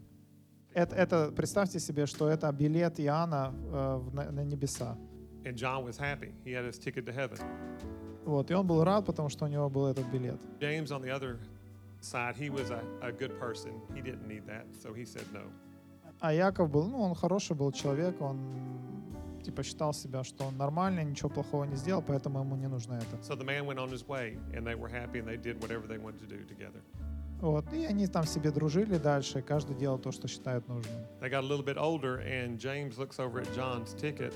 Это, 0.74 0.96
это 0.96 1.32
представьте 1.36 1.80
себе, 1.80 2.06
что 2.06 2.30
это 2.30 2.52
билет 2.52 3.00
Иоанна 3.00 3.54
э, 3.54 4.10
на, 4.14 4.32
на 4.32 4.44
небеса. 4.44 4.98
And 5.48 5.56
John 5.56 5.86
was 5.86 5.98
happy. 5.98 6.34
He 6.44 6.52
had 6.52 6.66
his 6.66 6.78
ticket 6.78 7.06
to 7.06 7.14
heaven. 7.14 7.40
Вот. 8.26 8.52
И 8.52 8.54
он 8.54 8.68
был 8.68 8.84
рад, 8.84 9.06
потому 9.06 9.30
что 9.30 9.46
у 9.46 9.48
него 9.48 9.70
был 9.70 9.88
этот 9.88 10.06
билет. 10.08 10.42
James, 10.60 10.92
on 10.92 11.02
the 11.02 11.10
other 11.10 11.40
side, 12.02 12.36
he 12.36 12.50
was 12.50 12.70
a, 12.70 12.82
a 13.02 13.14
good 13.14 13.40
person. 13.40 13.72
He 13.96 14.02
didn't 14.02 14.28
need 14.28 14.46
that, 14.48 14.66
so 14.78 14.94
he 14.94 15.06
said 15.06 15.26
no. 15.32 15.44
А 16.20 16.34
Яков 16.34 16.70
был, 16.70 16.88
ну, 16.88 17.00
он 17.00 17.16
хороший 17.16 17.56
был 17.56 17.72
человек, 17.72 18.20
он 18.20 18.40
типа 19.44 19.64
считал 19.64 19.94
себя, 19.94 20.26
что 20.26 20.46
он 20.46 20.58
нормальный, 20.58 21.06
ничего 21.06 21.30
плохого 21.30 21.64
не 21.64 21.76
сделал, 21.76 22.02
поэтому 22.02 22.40
ему 22.40 22.58
не 22.58 22.68
нужно 22.68 22.96
это. 22.96 23.16
So 23.22 23.38
the 23.38 23.46
man 23.46 23.66
went 23.66 23.80
on 23.80 23.90
his 23.90 24.06
way, 24.06 24.38
and 24.54 24.66
they 24.66 24.76
were 24.76 24.90
happy, 24.90 25.20
and 25.20 25.28
they 25.28 25.38
did 25.38 25.62
whatever 25.62 25.88
they 25.88 25.98
wanted 25.98 26.20
to 26.20 26.28
do 26.28 26.44
together. 26.44 26.82
Вот. 27.40 27.72
И 27.72 27.86
они 27.86 28.08
там 28.08 28.26
себе 28.26 28.52
дружили 28.52 28.98
дальше, 28.98 29.42
каждый 29.42 29.76
делал 29.78 30.00
то, 30.00 30.12
что 30.12 30.28
считает 30.28 30.68
нужным. 30.68 30.98
They 31.22 31.30
got 31.30 31.44
a 31.44 31.48
little 31.48 31.64
bit 31.64 31.78
older, 31.78 32.18
and 32.20 32.58
James 32.58 32.98
looks 32.98 33.20
over 33.20 33.40
at 33.40 33.48
John's 33.56 33.94
ticket. 33.94 34.34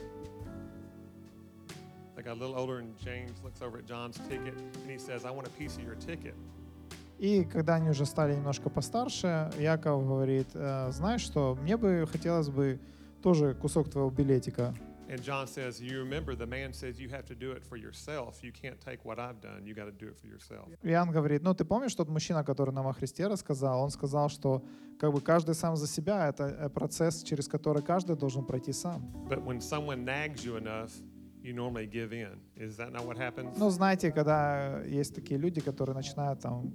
They 2.21 2.29
got 2.29 2.37
a 2.37 2.39
little 2.39 2.55
older, 2.55 2.77
and 2.77 2.95
James 2.99 3.41
looks 3.43 3.63
over 3.63 3.79
at 3.79 3.87
John's 3.87 4.19
ticket, 4.29 4.53
and 4.53 4.91
he 4.91 4.99
says, 4.99 5.25
I 5.25 5.31
want 5.31 5.47
a 5.47 5.49
piece 5.51 5.75
of 5.77 5.83
your 5.83 5.95
ticket. 5.95 6.35
И 7.17 7.43
когда 7.45 7.75
они 7.75 7.89
уже 7.89 8.05
стали 8.05 8.35
немножко 8.35 8.69
постарше, 8.69 9.49
Яков 9.57 10.05
говорит, 10.05 10.47
«Э, 10.53 10.91
знаешь 10.91 11.21
что, 11.21 11.57
мне 11.59 11.77
бы 11.77 12.05
хотелось 12.11 12.49
бы 12.49 12.79
тоже 13.23 13.55
кусок 13.55 13.89
твоего 13.89 14.11
билетика. 14.11 14.75
And 15.09 15.21
John 15.23 15.47
says, 15.47 15.81
You 15.81 15.99
remember 15.99 16.35
the 16.35 16.45
man 16.45 16.73
says 16.73 16.99
you 16.99 17.09
have 17.09 17.25
to 17.25 17.35
do 17.35 17.51
it 17.53 17.63
for 17.63 17.75
yourself. 17.75 18.43
You 18.43 18.51
can't 18.51 18.79
take 18.79 19.03
what 19.03 19.17
I've 19.17 19.41
done. 19.41 19.65
You 19.65 19.73
got 19.73 19.85
to 19.85 19.91
do 19.91 20.07
it 20.07 20.17
for 20.17 20.27
yourself. 20.27 20.69
Иоанн 20.83 21.11
говорит, 21.11 21.41
ну 21.41 21.55
ты 21.55 21.65
помнишь 21.65 21.95
тот 21.95 22.07
мужчина, 22.07 22.43
который 22.43 22.71
нам 22.71 22.87
о 22.87 22.93
Христе 22.93 23.27
рассказал? 23.27 23.81
Он 23.81 23.89
сказал, 23.89 24.29
что 24.29 24.63
как 24.99 25.11
бы 25.11 25.21
каждый 25.21 25.55
сам 25.55 25.75
за 25.75 25.87
себя, 25.87 26.29
это 26.29 26.43
э, 26.43 26.69
процесс, 26.69 27.23
через 27.23 27.47
который 27.47 27.81
каждый 27.81 28.15
должен 28.15 28.45
пройти 28.45 28.71
сам. 28.71 29.01
But 29.27 29.43
when 29.43 29.59
someone 29.59 30.05
nags 30.05 30.45
you 30.45 30.55
enough, 30.55 30.91
you? 33.53 33.59
Ну, 33.59 33.69
знаете, 33.69 34.11
когда 34.11 34.81
есть 34.83 35.15
такие 35.15 35.39
люди, 35.39 35.61
которые 35.61 35.95
начинают 35.95 36.39
там 36.39 36.73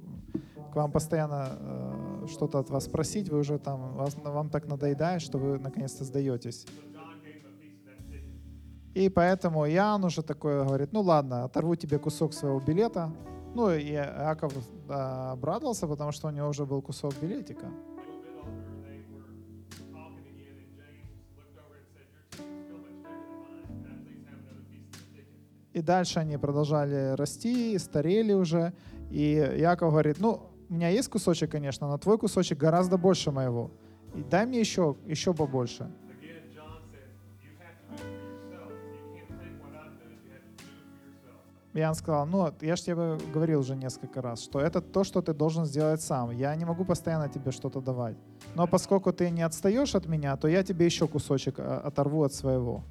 к 0.72 0.76
вам 0.76 0.92
постоянно 0.92 1.48
э, 1.50 2.26
что-то 2.29 2.59
от 2.59 2.70
вас 2.70 2.88
просить, 2.88 3.29
вы 3.29 3.38
уже 3.38 3.59
там, 3.59 3.94
вас, 3.94 4.16
вам 4.16 4.50
так 4.50 4.66
надоедает, 4.66 5.22
что 5.22 5.38
вы 5.38 5.59
наконец-то 5.59 6.05
сдаетесь. 6.05 6.66
И 8.94 9.09
поэтому 9.11 9.66
Иоанн 9.66 10.05
уже 10.05 10.22
такой 10.22 10.64
говорит, 10.64 10.92
ну 10.92 11.02
ладно, 11.02 11.44
оторву 11.44 11.76
тебе 11.76 11.98
кусок 11.98 12.33
своего 12.33 12.61
билета. 12.61 13.12
Ну 13.55 13.70
и 13.70 13.92
Иаков 13.92 14.55
обрадовался, 14.88 15.87
потому 15.87 16.12
что 16.12 16.29
у 16.29 16.31
него 16.31 16.48
уже 16.48 16.64
был 16.64 16.83
кусок 16.83 17.14
билетика. 17.20 17.66
И 25.76 25.82
дальше 25.82 26.20
они 26.20 26.38
продолжали 26.38 27.14
расти, 27.16 27.76
старели 27.76 28.32
уже. 28.32 28.72
И 29.10 29.32
Яков 29.58 29.90
говорит, 29.90 30.18
ну, 30.18 30.40
у 30.70 30.72
меня 30.72 30.88
есть 30.88 31.10
кусочек, 31.10 31.50
конечно, 31.50 31.86
но 31.86 31.98
твой 31.98 32.16
кусочек 32.16 32.56
гораздо 32.56 32.96
больше 32.96 33.30
моего. 33.30 33.70
И 34.14 34.22
дай 34.22 34.46
мне 34.46 34.58
еще, 34.58 34.96
еще 35.04 35.34
побольше. 35.34 35.90
Иоанн 41.74 41.94
сказал, 41.94 42.24
ну, 42.24 42.54
я 42.62 42.74
же 42.76 42.82
тебе 42.82 43.18
говорил 43.34 43.60
уже 43.60 43.76
несколько 43.76 44.22
раз, 44.22 44.42
что 44.42 44.60
это 44.60 44.80
то, 44.80 45.04
что 45.04 45.20
ты 45.20 45.34
должен 45.34 45.66
сделать 45.66 46.00
сам. 46.00 46.30
Я 46.30 46.56
не 46.56 46.64
могу 46.64 46.86
постоянно 46.86 47.28
тебе 47.28 47.50
что-то 47.50 47.82
давать. 47.82 48.16
Но 48.54 48.66
поскольку 48.66 49.12
ты 49.12 49.28
не 49.28 49.42
отстаешь 49.42 49.94
от 49.94 50.06
меня, 50.06 50.38
то 50.38 50.48
я 50.48 50.62
тебе 50.62 50.86
еще 50.86 51.06
кусочек 51.06 51.56
а, 51.58 51.80
оторву 51.80 52.24
от 52.24 52.32
своего. 52.32 52.82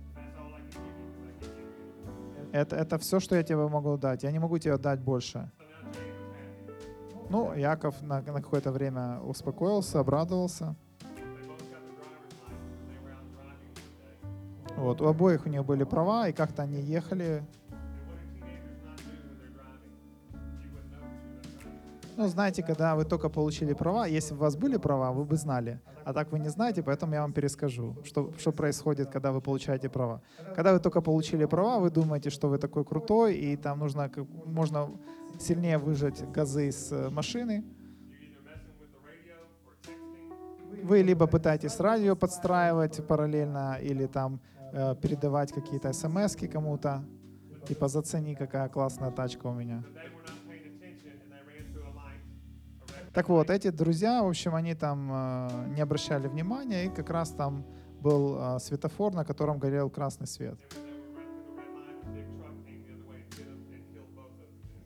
Это, 2.56 2.78
это 2.78 2.98
все, 2.98 3.20
что 3.20 3.36
я 3.36 3.44
тебе 3.44 3.68
могу 3.68 3.98
дать. 3.98 4.24
Я 4.24 4.32
не 4.32 4.40
могу 4.40 4.58
тебе 4.60 4.78
дать 4.78 5.02
больше. 5.02 5.52
Ну, 7.30 7.54
Яков 7.54 8.02
на, 8.02 8.22
на 8.22 8.42
какое-то 8.42 8.72
время 8.72 9.20
успокоился, 9.20 10.00
обрадовался. 10.00 10.74
Вот, 14.78 15.02
у 15.02 15.08
обоих 15.08 15.46
у 15.46 15.50
них 15.50 15.66
были 15.66 15.84
права, 15.84 16.30
и 16.30 16.34
как-то 16.34 16.62
они 16.62 16.80
ехали. 16.80 17.44
Ну, 22.16 22.28
знаете, 22.30 22.64
когда 22.64 22.96
вы 22.96 23.04
только 23.04 23.28
получили 23.28 23.74
права, 23.74 24.08
если 24.08 24.34
бы 24.34 24.40
у 24.40 24.44
вас 24.44 24.56
были 24.56 24.78
права, 24.78 25.12
вы 25.12 25.26
бы 25.26 25.36
знали. 25.36 25.82
А 26.06 26.14
так 26.14 26.32
вы 26.32 26.40
не 26.40 26.50
знаете, 26.50 26.84
поэтому 26.84 27.14
я 27.16 27.22
вам 27.22 27.34
перескажу, 27.34 27.96
что, 28.04 28.32
что 28.38 28.52
происходит, 28.52 29.10
когда 29.10 29.32
вы 29.32 29.42
получаете 29.42 29.90
права. 29.90 30.22
Когда 30.56 30.72
вы 30.72 30.80
только 30.80 31.02
получили 31.02 31.46
права, 31.46 31.80
вы 31.80 31.90
думаете, 31.90 32.30
что 32.30 32.48
вы 32.48 32.60
такой 32.60 32.86
крутой, 32.86 33.36
и 33.36 33.58
там 33.58 33.80
нужно, 33.80 34.12
можно 34.46 34.92
сильнее 35.40 35.80
выжать 35.80 36.32
газы 36.32 36.68
из 36.68 36.92
э, 36.92 37.10
машины. 37.10 37.64
Вы 40.84 41.02
либо 41.02 41.26
пытаетесь 41.26 41.80
радио 41.80 42.16
подстраивать 42.16 43.08
параллельно, 43.08 43.80
или 43.82 44.06
там 44.06 44.40
э, 44.74 44.96
передавать 45.02 45.52
какие-то 45.52 45.92
смс 45.92 46.36
кому-то, 46.36 47.04
типа 47.68 47.88
«зацени, 47.88 48.36
какая 48.36 48.70
классная 48.70 49.10
тачка 49.10 49.48
у 49.48 49.54
меня». 49.54 49.84
Так 53.16 53.30
вот, 53.30 53.50
эти 53.50 53.70
друзья, 53.70 54.24
в 54.24 54.28
общем, 54.28 54.56
они 54.56 54.76
там 54.76 55.10
э, 55.10 55.74
не 55.74 55.80
обращали 55.80 56.28
внимания, 56.28 56.88
и 56.88 56.90
как 56.90 57.10
раз 57.10 57.30
там 57.30 57.66
был 58.02 58.38
э, 58.38 58.60
светофор, 58.60 59.14
на 59.14 59.24
котором 59.24 59.58
горел 59.58 59.90
красный 59.90 60.28
свет. 60.28 60.60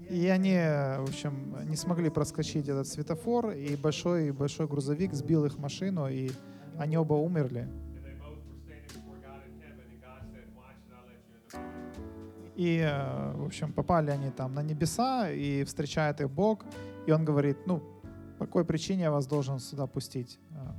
И 0.08 0.28
они, 0.28 0.54
в 0.54 1.10
общем, 1.10 1.56
не 1.68 1.76
смогли 1.76 2.12
проскочить 2.12 2.70
этот 2.70 2.88
светофор, 2.88 3.50
и 3.50 3.76
большой 3.76 4.32
большой 4.32 4.68
грузовик 4.68 5.14
сбил 5.14 5.46
их 5.46 5.58
машину, 5.58 6.08
и 6.08 6.30
они 6.78 6.98
оба 6.98 7.16
умерли. 7.16 7.68
И, 12.56 12.78
э, 12.78 13.34
в 13.38 13.46
общем, 13.46 13.74
попали 13.74 14.12
они 14.12 14.30
там 14.30 14.54
на 14.54 14.62
небеса, 14.62 15.32
и 15.32 15.64
встречает 15.64 16.22
их 16.22 16.30
Бог, 16.30 16.64
и 17.08 17.12
он 17.12 17.26
говорит, 17.26 17.58
ну, 17.66 17.82
по 18.40 18.46
какой 18.46 18.64
причине 18.64 19.04
я 19.04 19.12
вас 19.12 19.28
должен 19.28 19.60
сюда 19.60 19.86
пустить? 19.86 20.40
А, 20.56 20.74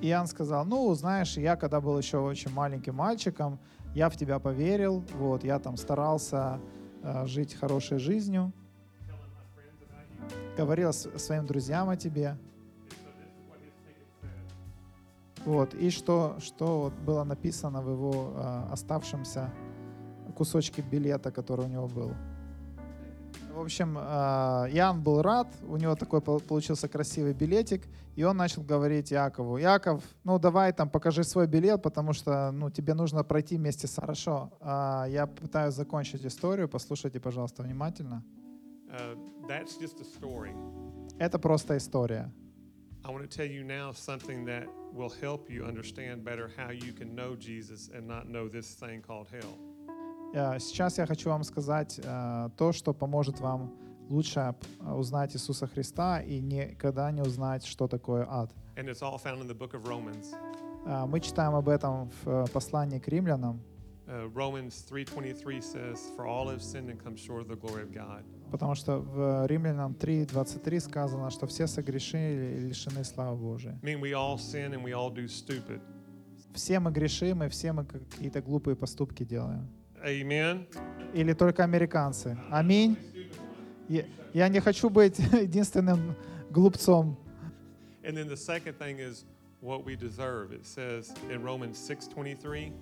Иоанн 0.00 0.28
сказал, 0.28 0.64
ну, 0.64 0.94
знаешь, 0.94 1.36
я 1.36 1.56
когда 1.56 1.80
был 1.80 1.98
еще 1.98 2.18
очень 2.18 2.50
маленьким 2.52 2.94
мальчиком, 2.94 3.58
я 3.92 4.08
в 4.08 4.16
тебя 4.16 4.38
поверил, 4.38 5.04
вот, 5.14 5.42
я 5.44 5.58
там 5.58 5.76
старался 5.76 6.60
э, 7.02 7.26
жить 7.26 7.54
хорошей 7.54 7.98
жизнью, 7.98 8.52
говорил 10.56 10.92
своим 10.92 11.44
друзьям 11.44 11.90
о 11.90 11.96
тебе, 11.96 12.38
вот, 15.44 15.74
и 15.74 15.90
что, 15.90 16.36
что 16.38 16.92
было 17.04 17.24
написано 17.24 17.82
в 17.82 17.90
его 17.90 18.32
э, 18.36 18.72
оставшемся 18.72 19.52
кусочке 20.40 20.82
билета, 20.92 21.30
который 21.30 21.66
у 21.66 21.68
него 21.68 21.86
был. 21.86 22.14
В 23.54 23.60
общем, 23.60 23.98
э, 23.98 24.00
Иоанн 24.72 25.02
был 25.02 25.20
рад, 25.20 25.48
у 25.68 25.76
него 25.76 25.94
такой 25.94 26.20
пол- 26.20 26.40
получился 26.40 26.88
красивый 26.88 27.34
билетик, 27.34 27.82
и 28.16 28.24
он 28.24 28.36
начал 28.36 28.62
говорить 28.62 29.10
Якову, 29.10 29.58
Яков, 29.58 30.02
ну 30.24 30.38
давай 30.38 30.72
там 30.72 30.88
покажи 30.88 31.24
свой 31.24 31.46
билет, 31.46 31.82
потому 31.82 32.14
что 32.14 32.52
ну, 32.52 32.70
тебе 32.70 32.94
нужно 32.94 33.22
пройти 33.22 33.56
вместе 33.58 33.86
с... 33.86 34.00
Хорошо, 34.00 34.50
а, 34.60 35.04
я 35.08 35.26
пытаюсь 35.26 35.74
закончить 35.74 36.24
историю, 36.24 36.68
послушайте, 36.68 37.20
пожалуйста, 37.20 37.62
внимательно. 37.62 38.22
Uh, 38.88 39.16
that's 39.46 39.78
just 39.78 40.00
a 40.00 40.04
story. 40.04 40.54
Это 41.18 41.38
просто 41.38 41.76
история. 41.76 42.32
I 43.04 43.10
want 43.10 43.30
to 43.30 43.36
tell 43.38 43.50
you 43.50 43.62
now 43.62 43.92
something 43.92 44.46
that 44.46 44.66
will 44.94 45.12
help 45.20 45.50
you 45.50 45.64
understand 45.66 46.24
better 46.24 46.48
how 46.56 46.70
you 46.70 46.92
can 46.94 47.14
know 47.14 47.36
Jesus 47.36 47.90
and 47.94 48.06
not 48.08 48.28
know 48.28 48.48
this 48.48 48.74
thing 48.74 49.02
called 49.02 49.28
hell. 49.28 49.69
Э, 50.32 50.58
Сейчас 50.58 50.98
я 50.98 51.06
хочу 51.06 51.28
вам 51.30 51.44
сказать 51.44 52.00
э, 52.02 52.48
то, 52.56 52.72
что 52.72 52.92
поможет 52.94 53.40
вам 53.40 53.72
лучше 54.08 54.54
э, 54.80 54.92
узнать 54.92 55.34
Иисуса 55.34 55.66
Христа 55.66 56.20
и 56.20 56.40
никогда 56.40 57.10
не 57.10 57.22
узнать, 57.22 57.64
что 57.64 57.88
такое 57.88 58.26
ад. 58.28 58.50
And 58.76 58.88
it's 58.88 59.02
all 59.02 59.18
found 59.18 59.40
in 59.42 59.48
the 59.48 59.56
book 59.56 59.74
of 59.74 59.84
Romans. 59.86 60.34
Мы 61.08 61.20
читаем 61.20 61.54
об 61.54 61.68
этом 61.68 62.10
в 62.24 62.46
послании 62.52 62.98
к 62.98 63.08
римлянам, 63.08 63.60
Romans 64.34 64.82
3:23 64.88 65.60
says, 65.60 65.98
"For 66.16 66.26
all 66.26 66.48
have 66.48 66.62
sinned 66.62 66.88
and 66.88 66.98
come 66.98 67.16
short 67.16 67.42
of 67.42 67.48
the 67.48 67.56
glory 67.56 67.82
of 67.82 67.92
God." 67.92 68.24
потому 68.50 68.74
что 68.74 68.98
в 68.98 69.46
Римлянам 69.46 69.92
3.23 69.92 70.80
сказано, 70.80 71.30
что 71.30 71.46
все 71.46 71.66
согрешили 71.66 72.56
и 72.56 72.68
лишены 72.68 73.04
славы 73.04 73.36
Божией. 73.36 73.74
I 73.82 73.86
mean, 73.86 74.00
we 74.00 74.12
all 74.12 74.36
sin 74.36 74.72
and 74.72 74.82
we 74.82 74.92
all 74.92 75.12
do 75.12 75.28
stupid. 75.28 75.80
Все 76.54 76.80
мы 76.80 76.90
грешим, 76.90 77.42
и 77.44 77.48
все 77.48 77.72
мы 77.72 77.84
какие-то 77.84 78.42
глупые 78.42 78.74
поступки 78.74 79.24
делаем. 79.24 79.68
Amen. 80.04 80.66
Или 81.14 81.32
только 81.32 81.64
американцы. 81.64 82.38
Аминь. 82.50 82.96
Я, 83.88 84.04
я 84.32 84.48
не 84.48 84.60
хочу 84.60 84.88
быть 84.90 85.18
единственным 85.32 86.14
глупцом. 86.50 87.16
And 88.02 88.16
then 88.16 88.28
the 88.28 88.36
second 88.36 88.78
thing 88.78 88.98
is 88.98 89.24
what 89.60 89.84
we 89.84 89.94
deserve. 89.96 90.52
It 90.52 90.64
says 90.64 91.12
in 91.30 91.42
Romans 91.42 91.76
6:23, 91.76 92.72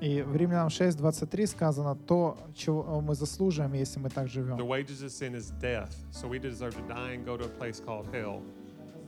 И 0.00 0.20
в 0.22 0.34
Римлянам 0.34 0.66
6.23 0.68 1.46
сказано 1.46 1.94
то, 1.94 2.36
чего 2.54 3.00
мы 3.00 3.14
заслуживаем, 3.14 3.72
если 3.74 4.00
мы 4.00 4.08
так 4.10 4.26
the 4.26 4.30
живем. 4.30 4.56
wages 4.58 5.02
of 5.02 5.10
sin 5.10 5.34
is 5.34 5.52
death. 5.60 5.94
So 6.10 6.26
we 6.26 6.40
deserve 6.40 6.74
to 6.74 6.82
die 6.88 7.12
and 7.14 7.24
go 7.24 7.36
to 7.36 7.44
a 7.44 7.48
place 7.48 7.80
called 7.80 8.06
hell. 8.12 8.42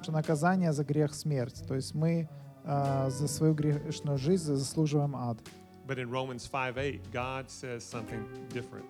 Что 0.02 0.12
наказание 0.12 0.72
за 0.72 0.84
грех— 0.84 1.14
смерть. 1.14 1.64
То 1.66 1.74
есть 1.74 1.94
мы 1.94 2.28
а, 2.64 3.08
за 3.10 3.26
свою 3.26 3.54
грешную 3.54 4.18
жизнь 4.18 4.54
заслуживаем 4.54 5.16
ад. 5.16 5.38
But 5.86 5.98
in 5.98 6.10
Romans 6.10 6.48
5:8, 6.50 7.00
God 7.12 7.50
says 7.50 7.84
something 7.84 8.26
different. 8.50 8.86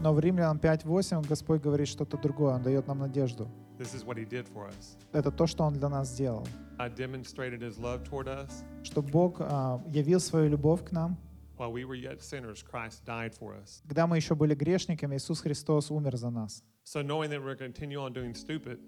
Но 0.00 0.14
в 0.14 0.20
Римлянам 0.20 0.58
5.8 0.58 1.26
Господь 1.28 1.60
говорит 1.60 1.88
что-то 1.88 2.16
другое. 2.16 2.54
Он 2.54 2.62
дает 2.62 2.86
нам 2.86 3.00
надежду. 3.00 3.48
This 3.78 3.94
is 3.94 4.04
what 4.04 4.16
he 4.16 4.24
did 4.26 4.46
for 4.48 4.68
us. 4.68 4.96
Это 5.12 5.30
то, 5.30 5.46
что 5.46 5.64
Он 5.64 5.74
для 5.74 5.88
нас 5.88 6.08
сделал. 6.08 6.46
God 6.78 6.94
demonstrated 6.94 7.60
his 7.60 7.78
love 7.78 8.04
toward 8.04 8.26
us. 8.26 8.64
Что 8.82 9.02
Бог 9.02 9.36
а, 9.40 9.82
явил 9.88 10.20
свою 10.20 10.48
любовь 10.48 10.84
к 10.84 10.92
нам. 10.92 11.16
While 11.58 11.72
we 11.72 11.84
were 11.84 11.94
yet 11.94 12.22
sinners, 12.22 12.62
Christ 12.62 13.04
died 13.04 13.34
for 13.34 13.54
us. 13.54 13.82
Когда 13.86 14.06
мы 14.06 14.16
еще 14.16 14.34
были 14.34 14.54
грешниками, 14.54 15.16
Иисус 15.16 15.40
Христос 15.40 15.90
умер 15.90 16.16
за 16.16 16.30
нас. 16.30 16.62
So 16.84 17.02
knowing 17.02 17.28
that 17.30 17.42
we're 17.42 17.54
going 17.54 17.72
to 17.72 17.80
continue 17.80 17.98
on 18.00 18.14
doing 18.14 18.34
stupid, 18.34 18.80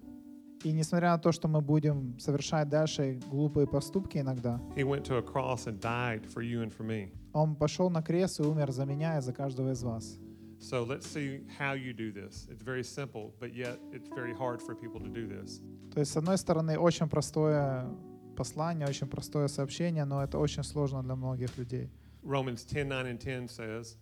И 0.64 0.72
несмотря 0.72 1.10
на 1.10 1.18
то, 1.18 1.32
что 1.32 1.48
мы 1.48 1.60
будем 1.60 2.18
совершать 2.18 2.68
дальше 2.68 3.20
глупые 3.30 3.66
поступки 3.66 4.18
иногда, 4.18 4.60
he 4.76 4.84
went 4.84 5.02
to 5.04 5.18
a 5.18 5.22
cross 5.22 5.66
and 5.66 5.80
died 5.80 6.24
for 6.26 6.42
you 6.42 6.62
and 6.62 6.72
for 6.72 6.84
me. 6.84 7.12
Он 7.32 7.56
пошел 7.56 7.90
на 7.90 8.02
крест 8.02 8.40
и 8.40 8.42
умер 8.42 8.70
за 8.70 8.84
меня 8.84 9.18
и 9.18 9.20
за 9.20 9.32
каждого 9.32 9.72
из 9.72 9.82
вас. 9.82 10.18
So 10.60 10.86
let's 10.86 11.06
see 11.06 11.44
how 11.58 11.74
you 11.74 11.92
do 11.92 12.12
this. 12.12 12.46
It's 12.48 12.62
very 12.62 12.84
simple, 12.84 13.34
but 13.40 13.52
yet 13.52 13.80
it's 13.92 14.08
very 14.08 14.32
hard 14.32 14.62
for 14.62 14.76
people 14.76 15.00
to 15.00 15.08
do 15.08 15.26
this. 15.26 15.60
То 15.92 16.00
есть, 16.00 16.12
с 16.12 16.16
одной 16.16 16.38
стороны, 16.38 16.78
очень 16.78 17.08
простое 17.08 17.88
послание, 18.36 18.86
очень 18.86 19.08
простое 19.08 19.48
сообщение, 19.48 20.04
но 20.04 20.22
это 20.22 20.38
очень 20.38 20.62
сложно 20.62 21.02
для 21.02 21.16
многих 21.16 21.58
людей. 21.58 21.90
Romans 22.22 22.64
10 22.64 22.88
9 22.88 23.06
and 23.06 23.18
10 23.18 23.50
says 23.50 23.96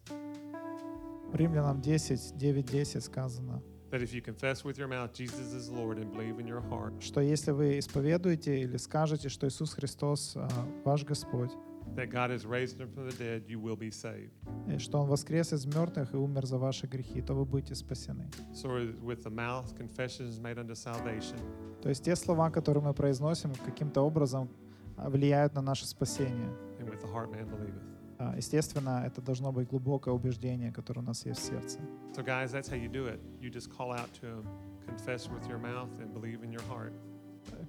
Римлянам 1.33 1.81
10, 1.81 2.37
9, 2.37 2.67
10 2.67 3.03
сказано, 3.03 3.63
that 3.91 4.03
if 4.03 4.13
you 4.15 4.21
confess 4.23 4.65
with 4.65 4.79
your 4.79 4.89
mouth 4.89 5.13
Jesus 5.13 5.53
is 5.53 5.69
Lord 5.69 5.99
and 5.99 6.13
believe 6.13 6.39
in 6.39 6.47
your 6.47 6.63
heart 6.71 6.93
что 7.01 7.21
если 7.21 7.51
вы 7.53 7.79
исповедуете 7.79 8.61
или 8.61 8.77
скажете, 8.77 9.29
что 9.29 9.47
Иисус 9.49 9.75
Христос 9.75 10.33
а, 10.37 10.49
ваш 10.85 11.05
Господь, 11.05 11.51
that 11.97 12.09
God 12.11 12.31
has 12.31 12.47
raised 12.47 12.79
him 12.79 12.89
from 12.95 13.09
the 13.09 13.17
dead, 13.19 13.43
you 13.49 13.59
will 13.61 13.77
be 13.77 13.91
saved. 13.91 14.31
и 14.73 14.79
что 14.79 15.01
Он 15.01 15.09
воскрес 15.09 15.53
из 15.53 15.67
мертвых 15.67 16.15
и 16.15 16.17
умер 16.17 16.47
за 16.47 16.57
ваши 16.59 16.87
грехи, 16.87 17.21
то 17.21 17.35
вы 17.35 17.45
будете 17.45 17.75
спасены. 17.75 18.29
So 18.55 18.69
with 19.03 19.25
the 19.25 19.31
mouth, 19.31 19.75
confession 19.77 20.29
is 20.29 20.39
made 20.39 20.57
unto 20.59 20.75
salvation, 20.75 21.39
То 21.83 21.89
есть 21.89 22.05
те 22.05 22.15
слова, 22.15 22.51
которые 22.51 22.85
мы 22.85 22.95
произносим, 22.95 23.53
каким-то 23.67 24.03
образом 24.03 24.49
а, 24.97 25.11
влияют 25.11 25.55
на 25.55 25.63
наше 25.63 25.87
спасение. 25.87 26.51
and 26.79 26.89
with 26.89 27.01
the 27.01 27.13
heart 27.13 27.31
man 27.33 27.47
believeth. 27.49 27.83
А, 28.23 28.35
Естественно, 28.37 29.03
это 29.07 29.23
должно 29.23 29.51
быть 29.51 29.67
глубокое 29.69 30.13
убеждение, 30.13 30.71
которое 30.71 31.01
у 31.01 31.05
нас 31.05 31.25
есть 31.25 31.41
в 31.41 31.45
сердце. 31.45 31.79
So 32.13 32.23
guys, 32.23 32.53
that's 32.53 32.69
how 32.69 32.77
you 32.77 32.91
do 32.91 33.07
it. 33.07 33.19
You 33.41 33.51
just 33.51 33.71
call 33.75 33.93
out 33.93 34.11
to 34.21 34.27
him, 34.27 34.45
confess 34.87 35.29
with 35.31 35.49
your 35.49 35.59
mouth 35.59 35.89
and 36.01 36.13
believe 36.13 36.43
in 36.43 36.53
your 36.53 36.63
heart, 36.69 36.93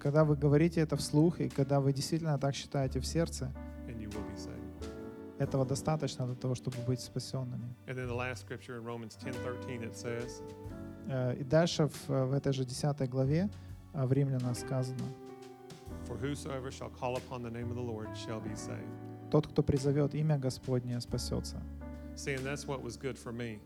Когда 0.01 0.25
вы 0.25 0.35
говорите 0.35 0.81
это 0.81 0.97
вслух, 0.97 1.39
и 1.39 1.47
когда 1.47 1.79
вы 1.79 1.93
действительно 1.93 2.37
так 2.37 2.53
считаете 2.53 2.99
в 2.99 3.05
сердце, 3.05 3.49
and 3.87 3.97
you 3.97 4.09
will 4.09 4.27
be 4.29 4.35
saved. 4.35 4.59
этого 5.39 5.65
достаточно 5.65 6.25
для 6.25 6.35
того, 6.35 6.53
чтобы 6.55 6.75
быть 6.85 6.99
спасенными. 6.99 7.73
And 7.87 7.95
then 7.95 8.07
the 8.07 8.13
last 8.15 8.45
scripture 8.45 8.75
in 8.77 8.83
Romans 8.83 9.17
10:13 9.23 9.83
it 9.83 9.93
says, 9.95 10.43
Э, 11.07 11.33
И 11.39 11.43
дальше 11.45 11.87
в, 11.87 12.09
в 12.09 12.33
этой 12.33 12.51
же 12.51 12.65
10 12.65 13.09
главе 13.09 13.49
э, 13.93 14.05
в 14.05 14.11
Римлянах 14.11 14.57
сказано, 14.57 14.99
For 16.07 16.19
whosoever 16.19 16.69
shall 16.71 16.91
call 16.99 17.15
upon 17.15 17.41
the 17.41 17.49
name 17.49 17.69
of 17.71 17.75
the 17.77 17.81
Lord 17.81 18.09
shall 18.17 18.41
be 18.41 18.53
saved. 18.53 19.10
«Тот, 19.31 19.47
кто 19.47 19.63
призовет 19.63 20.13
имя 20.13 20.37
Господне, 20.37 20.99
спасется». 21.01 21.57
See, 22.15 22.35
and 22.35 22.43
that's 22.45 22.67
what 22.67 22.83
was 22.83 22.97
good 22.99 23.17
for 23.17 23.31
me. 23.31 23.59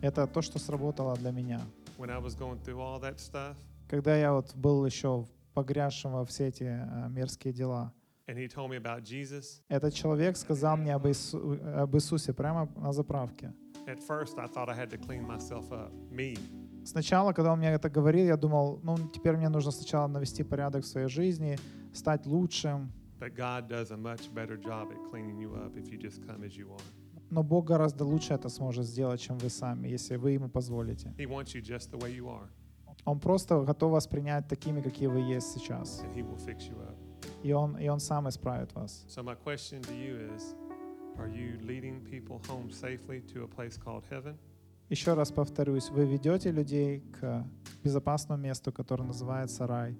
Это 0.00 0.26
то, 0.26 0.42
что 0.42 0.58
сработало 0.58 1.14
для 1.16 1.30
меня. 1.30 1.60
When 1.98 2.10
I 2.10 2.18
was 2.18 2.34
going 2.36 2.58
through 2.64 2.80
all 2.80 3.00
that 3.00 3.18
stuff, 3.18 3.54
Когда 3.88 4.16
я 4.16 4.32
вот 4.32 4.54
был 4.56 4.84
еще 4.86 5.26
погрязшим 5.52 6.12
во 6.12 6.24
все 6.24 6.48
эти 6.48 6.64
э, 6.64 7.08
мерзкие 7.10 7.52
дела, 7.52 7.92
and 8.26 8.36
he 8.38 8.48
told 8.48 8.70
me 8.70 8.76
about 8.82 9.02
Jesus, 9.02 9.60
этот 9.68 9.92
человек 9.94 10.36
сказал 10.36 10.76
мне 10.78 10.94
об, 10.94 11.06
Иису- 11.06 11.60
об 11.82 11.94
Иисусе 11.94 12.32
прямо 12.32 12.68
на 12.76 12.92
заправке. 12.92 13.52
at 13.86 14.00
first 14.00 14.38
I 14.38 14.46
thought 14.46 14.68
I 14.70 14.74
had 14.74 14.88
to 14.90 14.96
clean 14.98 15.24
myself 15.26 15.70
up, 15.70 15.92
me. 16.10 16.38
Сначала, 16.86 17.32
когда 17.32 17.52
он 17.52 17.58
мне 17.58 17.68
это 17.68 17.88
говорил, 17.90 18.26
я 18.26 18.36
думал, 18.36 18.80
ну, 18.82 18.96
теперь 19.14 19.36
мне 19.36 19.48
нужно 19.48 19.70
сначала 19.70 20.06
навести 20.06 20.42
порядок 20.42 20.84
в 20.84 20.86
своей 20.86 21.08
жизни, 21.08 21.58
стать 21.92 22.26
лучшим. 22.26 22.90
But 23.20 23.34
God 23.36 23.68
does 23.68 23.90
a 23.90 23.96
much 23.96 24.32
better 24.34 24.56
job 24.56 24.90
at 24.92 24.98
cleaning 25.10 25.38
you 25.38 25.54
up 25.54 25.76
if 25.76 25.90
you 25.90 25.98
just 25.98 26.20
come 26.26 26.44
as 26.44 26.56
you 26.56 26.68
are. 26.70 26.82
Но 27.30 27.42
Бог 27.42 27.64
гораздо 27.66 28.04
лучше 28.04 28.34
это 28.34 28.48
сможет 28.48 28.84
сделать, 28.86 29.20
чем 29.20 29.38
вы 29.38 29.48
сами, 29.50 29.88
если 29.88 30.16
вы 30.16 30.32
ему 30.32 30.48
позволите. 30.48 31.12
He 31.16 31.26
wants 31.26 31.54
you 31.54 31.60
just 31.62 31.90
the 31.90 31.98
way 31.98 32.12
you 32.14 32.28
are, 32.28 32.48
Он 33.04 33.18
просто 33.18 33.62
готов 33.62 33.92
вас 33.92 34.06
принять 34.06 34.46
такими, 34.48 34.80
какие 34.80 35.08
вы 35.08 35.20
есть 35.20 35.52
сейчас. 35.52 36.02
and 36.04 36.14
He 36.14 36.22
will 36.22 36.36
fix 36.38 36.68
you 36.68 36.76
up. 36.80 36.96
И 37.42 37.52
он, 37.52 37.76
и 37.78 37.88
он 37.88 38.00
сам 38.00 38.28
исправит 38.28 38.72
вас. 38.74 39.04
So 39.08 39.22
my 39.22 39.34
question 39.34 39.80
to 39.82 39.94
you 39.94 40.16
is, 40.34 40.54
are 41.18 41.28
you 41.28 41.58
leading 41.62 42.00
people 42.02 42.40
home 42.48 42.70
safely 42.70 43.20
to 43.32 43.44
a 43.44 43.48
place 43.48 43.76
called 43.78 44.04
heaven? 44.10 44.36
Еще 44.90 45.14
раз 45.14 45.32
повторюсь, 45.32 45.88
вы 45.90 46.04
ведете 46.04 46.50
людей 46.50 47.00
к 47.18 47.44
безопасному 47.82 48.42
месту, 48.42 48.70
которое 48.70 49.04
называется 49.04 49.66
рай, 49.66 49.96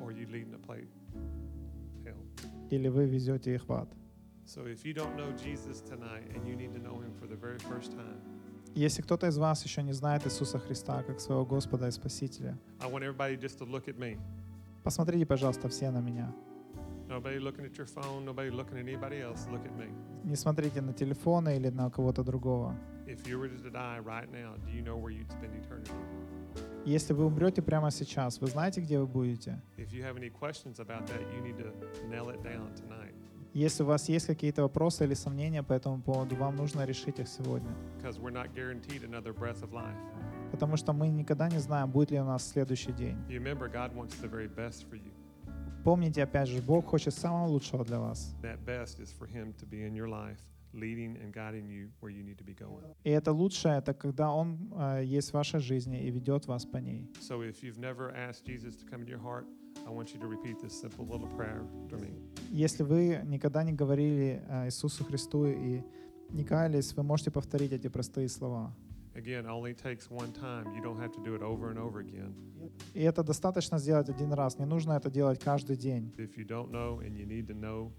Or 0.00 0.08
are 0.08 0.12
you 0.12 0.26
leading 0.26 0.52
a 0.54 0.58
place? 0.58 0.88
Или 2.74 2.88
вы 2.88 3.06
везете 3.06 3.54
их 3.54 3.68
в 3.68 3.72
ад. 3.72 3.88
So 4.46 4.66
if 4.66 4.84
you 4.84 4.92
don't 4.94 5.16
know 5.16 5.32
Jesus 5.32 5.80
tonight 5.80 6.24
and 6.34 6.46
you 6.46 6.54
need 6.54 6.72
to 6.74 6.78
know 6.82 7.00
him 7.00 7.12
for 7.18 7.26
the 7.26 7.36
very 7.36 7.58
first 7.58 7.92
time, 7.92 8.18
Если 8.74 9.02
кто-то 9.02 9.28
из 9.28 9.38
вас 9.38 9.64
еще 9.64 9.82
не 9.82 9.92
знает 9.92 10.26
Иисуса 10.26 10.58
Христа 10.58 11.02
как 11.04 11.20
своего 11.20 11.46
Господа 11.46 11.86
и 11.88 11.90
Спасителя, 11.92 12.58
I 12.80 12.90
want 12.90 13.02
everybody 13.04 13.36
just 13.36 13.58
to 13.58 13.64
look 13.64 13.86
at 13.88 13.96
me. 13.98 14.18
посмотрите, 14.82 15.24
пожалуйста, 15.24 15.68
все 15.68 15.90
на 15.90 16.00
меня. 16.00 16.34
Nobody 17.08 17.38
looking 17.38 17.64
at 17.64 17.76
your 17.76 17.86
phone, 17.86 18.24
nobody 18.24 18.50
looking 18.50 18.76
at 18.78 18.86
anybody 18.88 19.20
else. 19.20 19.46
Look 19.50 19.64
at 19.64 19.76
me. 19.78 19.92
Не 20.24 20.36
смотрите 20.36 20.80
на 20.80 20.92
телефоны 20.92 21.56
или 21.56 21.68
на 21.70 21.90
кого-то 21.90 22.24
другого. 22.24 22.74
If 23.06 23.26
you 23.28 23.38
were 23.38 23.48
to 23.48 23.70
die 23.70 23.98
right 24.00 24.28
now, 24.32 24.56
do 24.66 24.72
you 24.72 24.82
know 24.82 24.96
where 24.96 25.10
you'd 25.10 25.30
spend 25.30 25.54
eternity? 25.54 25.92
Если 26.84 27.14
вы 27.14 27.24
умрете 27.24 27.62
прямо 27.62 27.90
сейчас, 27.90 28.40
вы 28.40 28.46
знаете, 28.48 28.80
где 28.80 28.98
вы 28.98 29.06
будете? 29.06 29.62
That, 29.78 29.88
Если 33.54 33.82
у 33.82 33.86
вас 33.86 34.08
есть 34.08 34.26
какие-то 34.26 34.62
вопросы 34.62 35.04
или 35.04 35.14
сомнения 35.14 35.62
по 35.62 35.72
этому 35.72 36.02
поводу, 36.02 36.36
вам 36.36 36.56
нужно 36.56 36.84
решить 36.84 37.20
их 37.20 37.28
сегодня. 37.28 37.70
Потому 40.50 40.76
что 40.76 40.92
мы 40.92 41.08
никогда 41.08 41.48
не 41.48 41.58
знаем, 41.58 41.90
будет 41.90 42.10
ли 42.10 42.20
у 42.20 42.24
нас 42.24 42.46
следующий 42.48 42.92
день. 42.92 43.16
Remember. 43.28 43.70
Помните, 45.84 46.22
опять 46.22 46.48
же, 46.48 46.62
Бог 46.62 46.86
хочет 46.86 47.14
самого 47.14 47.46
лучшего 47.46 47.84
для 47.84 48.00
вас. 48.00 48.34
That 48.42 48.58
best 48.64 49.00
is 49.00 49.12
for 49.12 49.26
Him 49.26 49.54
to 49.60 49.66
be 49.66 49.86
in 49.86 49.94
your 49.94 50.08
life, 50.08 50.40
leading 50.74 51.16
and 51.16 51.32
guiding 51.32 51.68
you 51.68 51.90
where 52.00 52.10
you 52.10 52.22
need 52.22 52.38
to 52.38 52.44
be 52.44 52.54
going. 52.54 52.84
И 53.04 53.10
это 53.10 53.32
лучшее, 53.32 53.78
это 53.78 53.94
когда 53.94 54.32
Он 54.32 54.72
э, 54.76 55.02
есть 55.04 55.30
в 55.30 55.34
вашей 55.34 55.60
жизни 55.60 56.02
и 56.02 56.10
ведет 56.10 56.46
вас 56.46 56.66
по 56.66 56.78
ней. 56.78 57.08
So 57.20 57.42
if 57.42 57.62
you've 57.62 57.78
never 57.78 58.12
asked 58.14 58.44
Jesus 58.44 58.76
to 58.76 58.84
come 58.84 59.02
into 59.02 59.10
your 59.10 59.22
heart, 59.22 59.46
I 59.86 59.90
want 59.90 60.14
you 60.14 60.20
to 60.20 60.26
repeat 60.26 60.60
this 60.60 60.72
simple 60.72 61.06
little 61.06 61.28
prayer 61.36 61.62
to 61.88 61.96
me. 61.98 62.12
Если 62.50 62.82
вы 62.82 63.20
никогда 63.24 63.62
не 63.64 63.72
говорили 63.72 64.42
э, 64.48 64.66
Иисусу 64.66 65.04
Христу 65.04 65.46
и 65.46 65.82
не 66.30 66.44
каялись, 66.44 66.94
вы 66.94 67.02
можете 67.02 67.30
повторить 67.30 67.72
эти 67.72 67.88
простые 67.88 68.28
слова. 68.28 68.74
Again, 69.14 69.46
only 69.46 69.74
takes 69.74 70.10
one 70.10 70.32
time. 70.32 70.74
You 70.74 70.82
don't 70.82 70.98
have 70.98 71.12
to 71.12 71.20
do 71.22 71.36
it 71.36 71.42
over 71.42 71.70
and 71.70 71.78
over 71.78 72.00
again. 72.00 72.34
И 72.94 73.00
это 73.00 73.22
достаточно 73.22 73.78
сделать 73.78 74.08
один 74.08 74.32
раз. 74.32 74.58
Не 74.58 74.64
нужно 74.64 74.94
это 74.94 75.10
делать 75.10 75.38
каждый 75.38 75.76
день. 75.76 76.12
If 76.18 76.36
you 76.36 76.44
don't 76.44 76.70
know 76.70 76.98
and 77.00 77.16
you 77.16 77.24
need 77.24 77.46
to 77.46 77.54
know, 77.54 77.92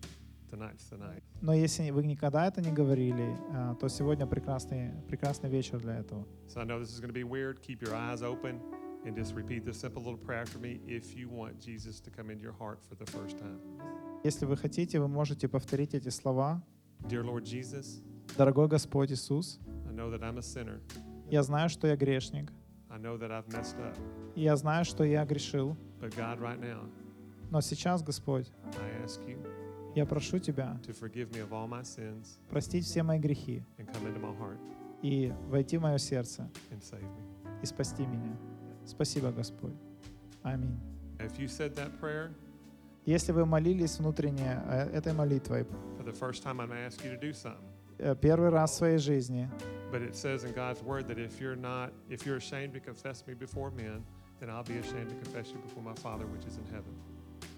tonight's 0.50 0.90
the 0.90 0.98
night. 0.98 1.24
Но 1.42 1.54
если 1.54 1.90
вы 1.92 2.04
никогда 2.04 2.48
это 2.48 2.62
не 2.62 2.72
говорили, 2.72 3.38
э, 3.54 3.76
то 3.80 3.88
сегодня 3.90 4.26
прекрасный, 4.26 4.92
прекрасный 5.08 5.50
вечер 5.50 5.80
для 5.80 5.98
этого. 6.00 6.26
So 6.48 6.60
I 6.62 6.66
know 6.66 6.80
this 6.80 6.90
is 6.94 7.00
going 7.00 7.14
to 7.14 7.14
be 7.14 7.24
weird. 7.24 7.62
Keep 7.62 7.82
your 7.82 7.94
eyes 7.96 8.22
open 8.22 8.60
and 9.06 9.16
just 9.16 9.36
repeat 9.36 9.64
this 9.66 9.80
simple 9.80 10.02
little 10.02 10.18
prayer 10.18 10.42
after 10.42 10.60
me 10.60 10.80
if 10.88 11.16
you 11.16 11.30
want 11.30 11.60
Jesus 11.60 12.00
to 12.02 12.10
come 12.12 12.30
into 12.32 12.44
your 12.44 12.56
heart 12.60 12.80
for 12.88 12.96
the 12.96 13.06
first 13.06 13.38
time. 13.38 13.60
Если 14.24 14.46
вы 14.46 14.58
хотите, 14.58 15.00
вы 15.00 15.08
можете 15.08 15.48
повторить 15.48 15.94
эти 15.94 16.10
слова. 16.10 16.62
Dear 17.08 17.24
Lord 17.24 17.44
Jesus, 17.44 18.02
Дорогой 18.38 18.68
Господь 18.68 19.12
Иисус, 19.12 19.60
I 19.88 19.94
know 19.94 20.10
that 20.10 20.22
I'm 20.24 20.38
a 20.38 20.42
sinner. 20.42 20.82
я 21.30 21.44
знаю, 21.44 21.70
что 21.70 21.88
я 21.88 21.96
грешник. 21.96 22.52
I 22.90 22.98
know 22.98 23.18
that 23.18 23.30
I've 23.32 23.48
messed 23.50 23.78
up. 23.80 23.96
Я 24.36 24.56
знаю, 24.56 24.86
что 24.86 25.04
я 25.04 25.26
грешил. 25.26 25.76
But 26.02 26.16
God, 26.16 26.40
right 26.40 26.60
now, 26.60 26.90
Но 27.52 27.62
сейчас, 27.62 28.02
Господь, 28.02 28.48
I 28.80 29.04
ask 29.04 29.22
you 29.28 29.38
я 29.96 30.06
прошу 30.06 30.40
Тебя 30.40 30.78
простить 32.50 32.86
все 32.86 33.04
мои 33.04 33.18
грехи 33.18 33.64
и 35.02 35.34
войти 35.48 35.78
в 35.78 35.82
мое 35.82 35.98
сердце 35.98 36.50
и 37.62 37.66
спасти 37.66 38.06
меня. 38.06 38.38
Спасибо, 38.86 39.32
Господь. 39.32 39.74
Аминь. 40.44 40.80
Если 43.06 43.32
вы 43.32 43.46
молились 43.46 44.00
внутренне 44.00 44.62
э, 44.66 44.90
этой 44.98 45.14
молитвой 45.14 45.66
э, 47.98 48.16
первый 48.20 48.50
раз 48.50 48.72
в 48.72 48.74
своей 48.76 48.98
жизни, 48.98 49.50
But 49.92 50.02
it 50.02 50.16
says 50.16 50.44
in 50.44 50.52
God's 50.54 50.84
word 50.84 51.08
that 51.08 51.18
if 51.18 51.40
you're 51.40 51.56
not, 51.56 51.94
if 52.10 52.26
you're 52.26 52.38
ashamed 52.38 52.74
to 52.74 52.80
confess 52.82 53.26
me 53.28 53.34
before 53.34 53.72
men, 53.72 54.04
then 54.40 54.50
I'll 54.50 54.64
be 54.64 54.78
ashamed 54.78 55.10
to 55.10 55.16
confess 55.16 55.52
you 55.52 55.60
before 55.60 55.84
my 55.84 55.94
Father 55.94 56.26
which 56.26 56.46
is 56.46 56.58
in 56.58 56.66
heaven. 56.66 56.94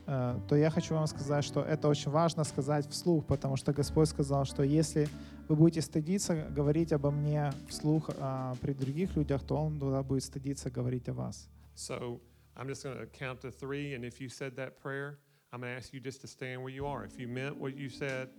Э, 0.08 0.40
то 0.48 0.56
я 0.56 0.70
хочу 0.70 0.96
вам 0.96 1.06
сказать, 1.08 1.44
что 1.44 1.62
это 1.62 1.88
очень 1.88 2.10
важно 2.10 2.44
сказать 2.44 2.90
вслух, 2.90 3.26
потому 3.26 3.56
что 3.58 3.74
Господь 3.74 4.10
сказал, 4.10 4.46
что 4.46 4.64
если 4.64 5.08
вы 5.48 5.56
будете 5.56 5.82
стыдиться 5.82 6.48
говорить 6.50 6.92
обо 6.92 7.12
мне 7.12 7.52
вслух 7.70 8.10
а, 8.18 8.56
при 8.62 8.74
других 8.74 9.16
людях, 9.16 9.44
то 9.44 9.56
Он 9.56 9.80
тогда 9.80 10.04
будет 10.04 10.24
стыдиться 10.24 10.70
говорить 10.70 11.08
о 11.10 11.14
вас. 11.14 11.50
So 11.76 12.20
I'm 12.56 12.68
just 12.68 12.84
going 12.84 12.98
to 12.98 13.06
count 13.06 13.42
to 13.42 13.52
three, 13.52 13.94
and 13.94 14.04
if 14.04 14.20
you 14.20 14.30
said 14.30 14.56
that 14.56 14.80
prayer, 14.82 15.20
I'm 15.54 15.62
going 15.62 15.72
to 15.72 15.78
ask 15.78 15.94
you 15.94 16.00
just 16.00 16.22
to 16.22 16.28
stand 16.28 16.62
where 16.62 16.74
you 16.74 16.86
are. 16.88 17.06
If 17.06 17.20
you 17.20 17.28
meant 17.28 17.56
what 17.58 17.78
you 17.78 17.90
said 17.90 18.30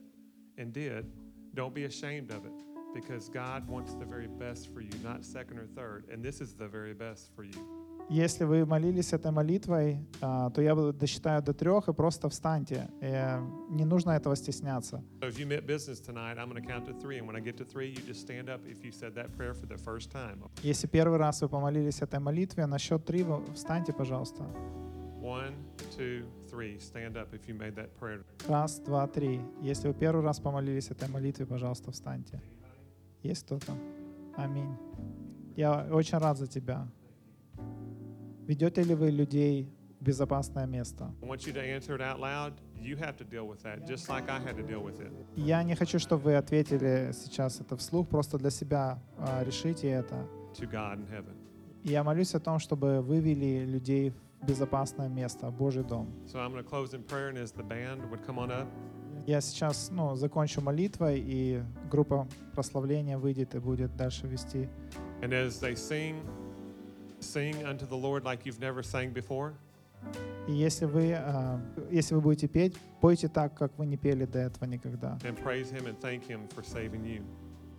and 0.58 0.72
did, 0.72 1.06
don't 1.54 1.74
be 1.74 1.84
ashamed 1.84 2.30
of 2.30 2.44
it 2.44 2.52
because 2.94 3.28
God 3.28 3.66
wants 3.68 3.94
the 3.94 4.04
very 4.04 4.26
best 4.26 4.72
for 4.72 4.80
you, 4.80 4.90
not 5.02 5.24
second 5.24 5.58
or 5.58 5.66
third. 5.66 6.06
And 6.12 6.22
this 6.22 6.40
is 6.40 6.54
the 6.54 6.66
very 6.66 6.94
best 6.94 7.30
for 7.34 7.44
you. 7.44 7.87
Если 8.10 8.44
вы 8.44 8.64
молились 8.64 9.12
этой 9.12 9.30
молитвой, 9.30 9.98
а, 10.22 10.48
то 10.50 10.62
я 10.62 10.74
досчитаю 10.74 11.42
до 11.42 11.52
трех 11.52 11.88
и 11.88 11.92
просто 11.92 12.30
встаньте. 12.30 12.88
Э, 13.02 13.38
Не 13.70 13.84
нужно 13.84 14.12
этого 14.12 14.34
стесняться. 14.34 15.02
Если 20.62 20.86
первый 20.86 21.18
раз 21.18 21.42
вы 21.42 21.48
помолились 21.50 22.00
этой 22.00 22.18
молитве, 22.18 22.66
на 22.66 22.78
счет 22.78 23.04
три 23.04 23.26
встаньте, 23.54 23.92
пожалуйста. 23.92 24.42
One, 25.20 25.54
two, 25.98 26.24
three. 26.50 26.78
Stand 26.78 27.16
up 27.16 27.34
if 27.34 27.46
you 27.46 27.54
made 27.58 27.74
that 27.74 27.90
prayer. 28.00 28.24
Раз, 28.46 28.78
два, 28.78 29.06
три. 29.06 29.42
Если 29.60 29.88
вы 29.88 29.92
первый 29.92 30.24
раз 30.24 30.40
помолились 30.40 30.90
этой 30.90 31.08
молитве, 31.08 31.44
пожалуйста, 31.44 31.90
встаньте. 31.90 32.40
Есть 33.22 33.44
кто-то? 33.44 33.72
Аминь. 34.36 34.74
Я 35.56 35.86
очень 35.90 36.16
рад 36.18 36.38
за 36.38 36.46
тебя. 36.46 36.88
Ведете 38.48 38.82
ли 38.82 38.94
вы 38.94 39.10
людей 39.10 39.68
в 40.00 40.04
безопасное 40.04 40.66
место? 40.66 41.12
I 41.22 41.28
want 41.28 41.46
you 41.46 41.52
to 41.52 41.60
answer 41.60 41.94
it 41.96 42.00
out 42.00 42.18
loud. 42.18 42.54
You 42.80 42.96
have 42.96 43.16
to 43.18 43.24
deal 43.24 43.46
with 43.46 43.62
that, 43.62 43.86
just 43.86 44.08
like 44.08 44.30
I 44.30 44.38
had 44.40 44.56
to 44.56 44.62
deal 44.66 44.82
with 44.82 45.00
it. 45.00 45.12
Я 45.36 45.62
не 45.62 45.74
хочу, 45.74 45.98
чтобы 45.98 46.22
вы 46.22 46.34
ответили 46.36 47.12
сейчас 47.12 47.60
это 47.60 47.76
вслух, 47.76 48.08
просто 48.08 48.38
для 48.38 48.48
себя 48.50 48.98
а, 49.18 49.44
решите 49.44 49.88
это. 49.90 50.26
To 50.54 50.66
God 50.66 50.98
in 50.98 51.06
heaven. 51.10 51.36
И 51.84 51.90
я 51.90 52.02
молюсь 52.02 52.34
о 52.34 52.40
том, 52.40 52.58
чтобы 52.58 53.02
вывели 53.02 53.66
людей 53.66 54.14
в 54.40 54.46
безопасное 54.46 55.08
место, 55.08 55.50
Божий 55.50 55.84
дом. 55.84 56.08
So 56.26 56.38
I'm 56.38 56.52
going 56.52 56.64
to 56.64 56.68
close 56.70 56.94
in 56.94 57.02
prayer, 57.02 57.28
and 57.28 57.36
as 57.36 57.52
the 57.52 57.62
band 57.62 58.08
would 58.10 58.24
come 58.26 58.38
on 58.38 58.50
up, 58.50 58.66
Я 59.26 59.42
сейчас 59.42 59.90
ну, 59.92 60.14
закончу 60.16 60.62
молитвой, 60.62 61.20
и 61.20 61.62
группа 61.90 62.26
прославления 62.54 63.18
выйдет 63.18 63.54
и 63.54 63.58
будет 63.58 63.94
дальше 63.94 64.26
вести. 64.26 64.70
and 65.20 65.32
as 65.34 65.60
they 65.60 65.74
sing, 65.74 66.14
sing 67.20 67.54
unto 67.64 67.86
the 67.86 67.96
Lord 67.96 68.24
like 68.24 68.44
you've 68.46 68.60
never 68.60 68.82
sang 68.82 69.12
before. 69.12 69.52
И 70.46 70.52
если 70.52 70.86
вы, 70.86 71.12
а, 71.12 71.60
если 71.90 72.14
вы 72.14 72.20
будете 72.20 72.46
петь, 72.48 72.76
пойте 73.00 73.28
так, 73.28 73.54
как 73.56 73.76
вы 73.78 73.86
не 73.86 73.96
пели 73.96 74.24
до 74.24 74.38
этого 74.38 74.64
никогда. 74.64 75.18
and 75.24 75.36
praise 75.42 75.70
him 75.72 75.86
and 75.86 75.98
thank 76.00 76.22
him 76.28 76.48
for 76.54 76.62
saving 76.62 77.04
you. 77.04 77.22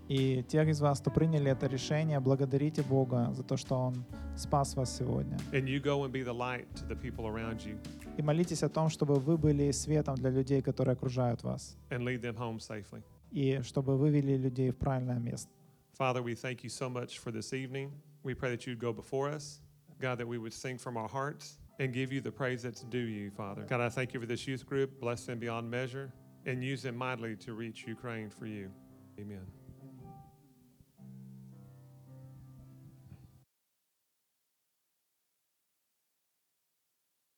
И 0.10 0.44
тех 0.44 0.68
из 0.68 0.82
вас, 0.82 1.00
кто 1.00 1.12
приняли 1.12 1.52
это 1.52 1.68
решение, 1.68 2.20
благодарите 2.20 2.82
Бога 2.82 3.32
за 3.34 3.44
то, 3.44 3.58
что 3.58 3.76
Он 3.76 4.04
спас 4.36 4.76
вас 4.76 4.98
сегодня. 4.98 5.38
And 5.54 5.66
you 5.68 5.80
go 5.80 6.04
and 6.04 6.12
be 6.12 6.24
the 6.24 6.34
light 6.34 6.66
to 6.76 6.86
the 6.88 6.96
people 7.00 7.28
around 7.28 7.60
you 7.64 7.78
И 8.18 8.22
молитесь 8.24 8.64
о 8.64 8.70
том, 8.70 8.90
чтобы 8.90 9.16
вы 9.16 9.38
были 9.38 9.72
светом 9.72 10.16
для 10.16 10.32
людей, 10.32 10.62
которые 10.62 10.94
окружают 10.94 11.44
вас. 11.44 11.78
and 11.92 12.00
lead 12.04 12.22
them 12.22 12.36
home 12.36 12.58
safely. 12.60 13.02
И 13.32 13.62
чтобы 13.64 13.98
вывели 13.98 14.36
людей 14.36 14.72
в 14.72 14.78
правильное 14.78 15.20
место. 15.20 15.50
Father, 15.98 16.22
we 16.24 16.34
thank 16.34 16.64
you 16.64 16.70
so 16.70 16.90
much 16.90 17.20
for 17.20 17.32
this 17.32 17.54
evening. 17.54 17.92
We 18.24 18.34
pray 18.34 18.50
that 18.52 18.68
you'd 18.68 18.80
go 18.80 18.94
before 18.94 19.30
us. 19.30 19.62
God, 20.00 20.18
that 20.18 20.28
we 20.28 20.38
would 20.38 20.54
sing 20.54 20.78
from 20.78 20.96
our 20.98 21.10
hearts 21.10 21.58
and 21.80 21.94
give 21.94 22.12
you 22.12 22.22
the 22.22 22.32
praise 22.32 22.64
that's 22.64 22.82
due 22.84 23.00
you, 23.00 23.32
Father. 23.32 23.64
God, 23.64 23.82
I 23.82 23.90
thank 23.90 24.14
you 24.14 24.20
for 24.20 24.26
this 24.26 24.48
youth 24.48 24.66
group. 24.66 25.00
Bless 25.00 25.26
them 25.26 25.40
beyond 25.40 25.70
measure 25.70 26.14
and 26.46 26.64
use 26.64 26.84
them 26.84 26.96
mightily 26.96 27.36
to 27.38 27.54
reach 27.54 27.86
Ukraine 27.86 28.30
for 28.30 28.46
you. 28.46 28.72
Amen. 29.20 29.46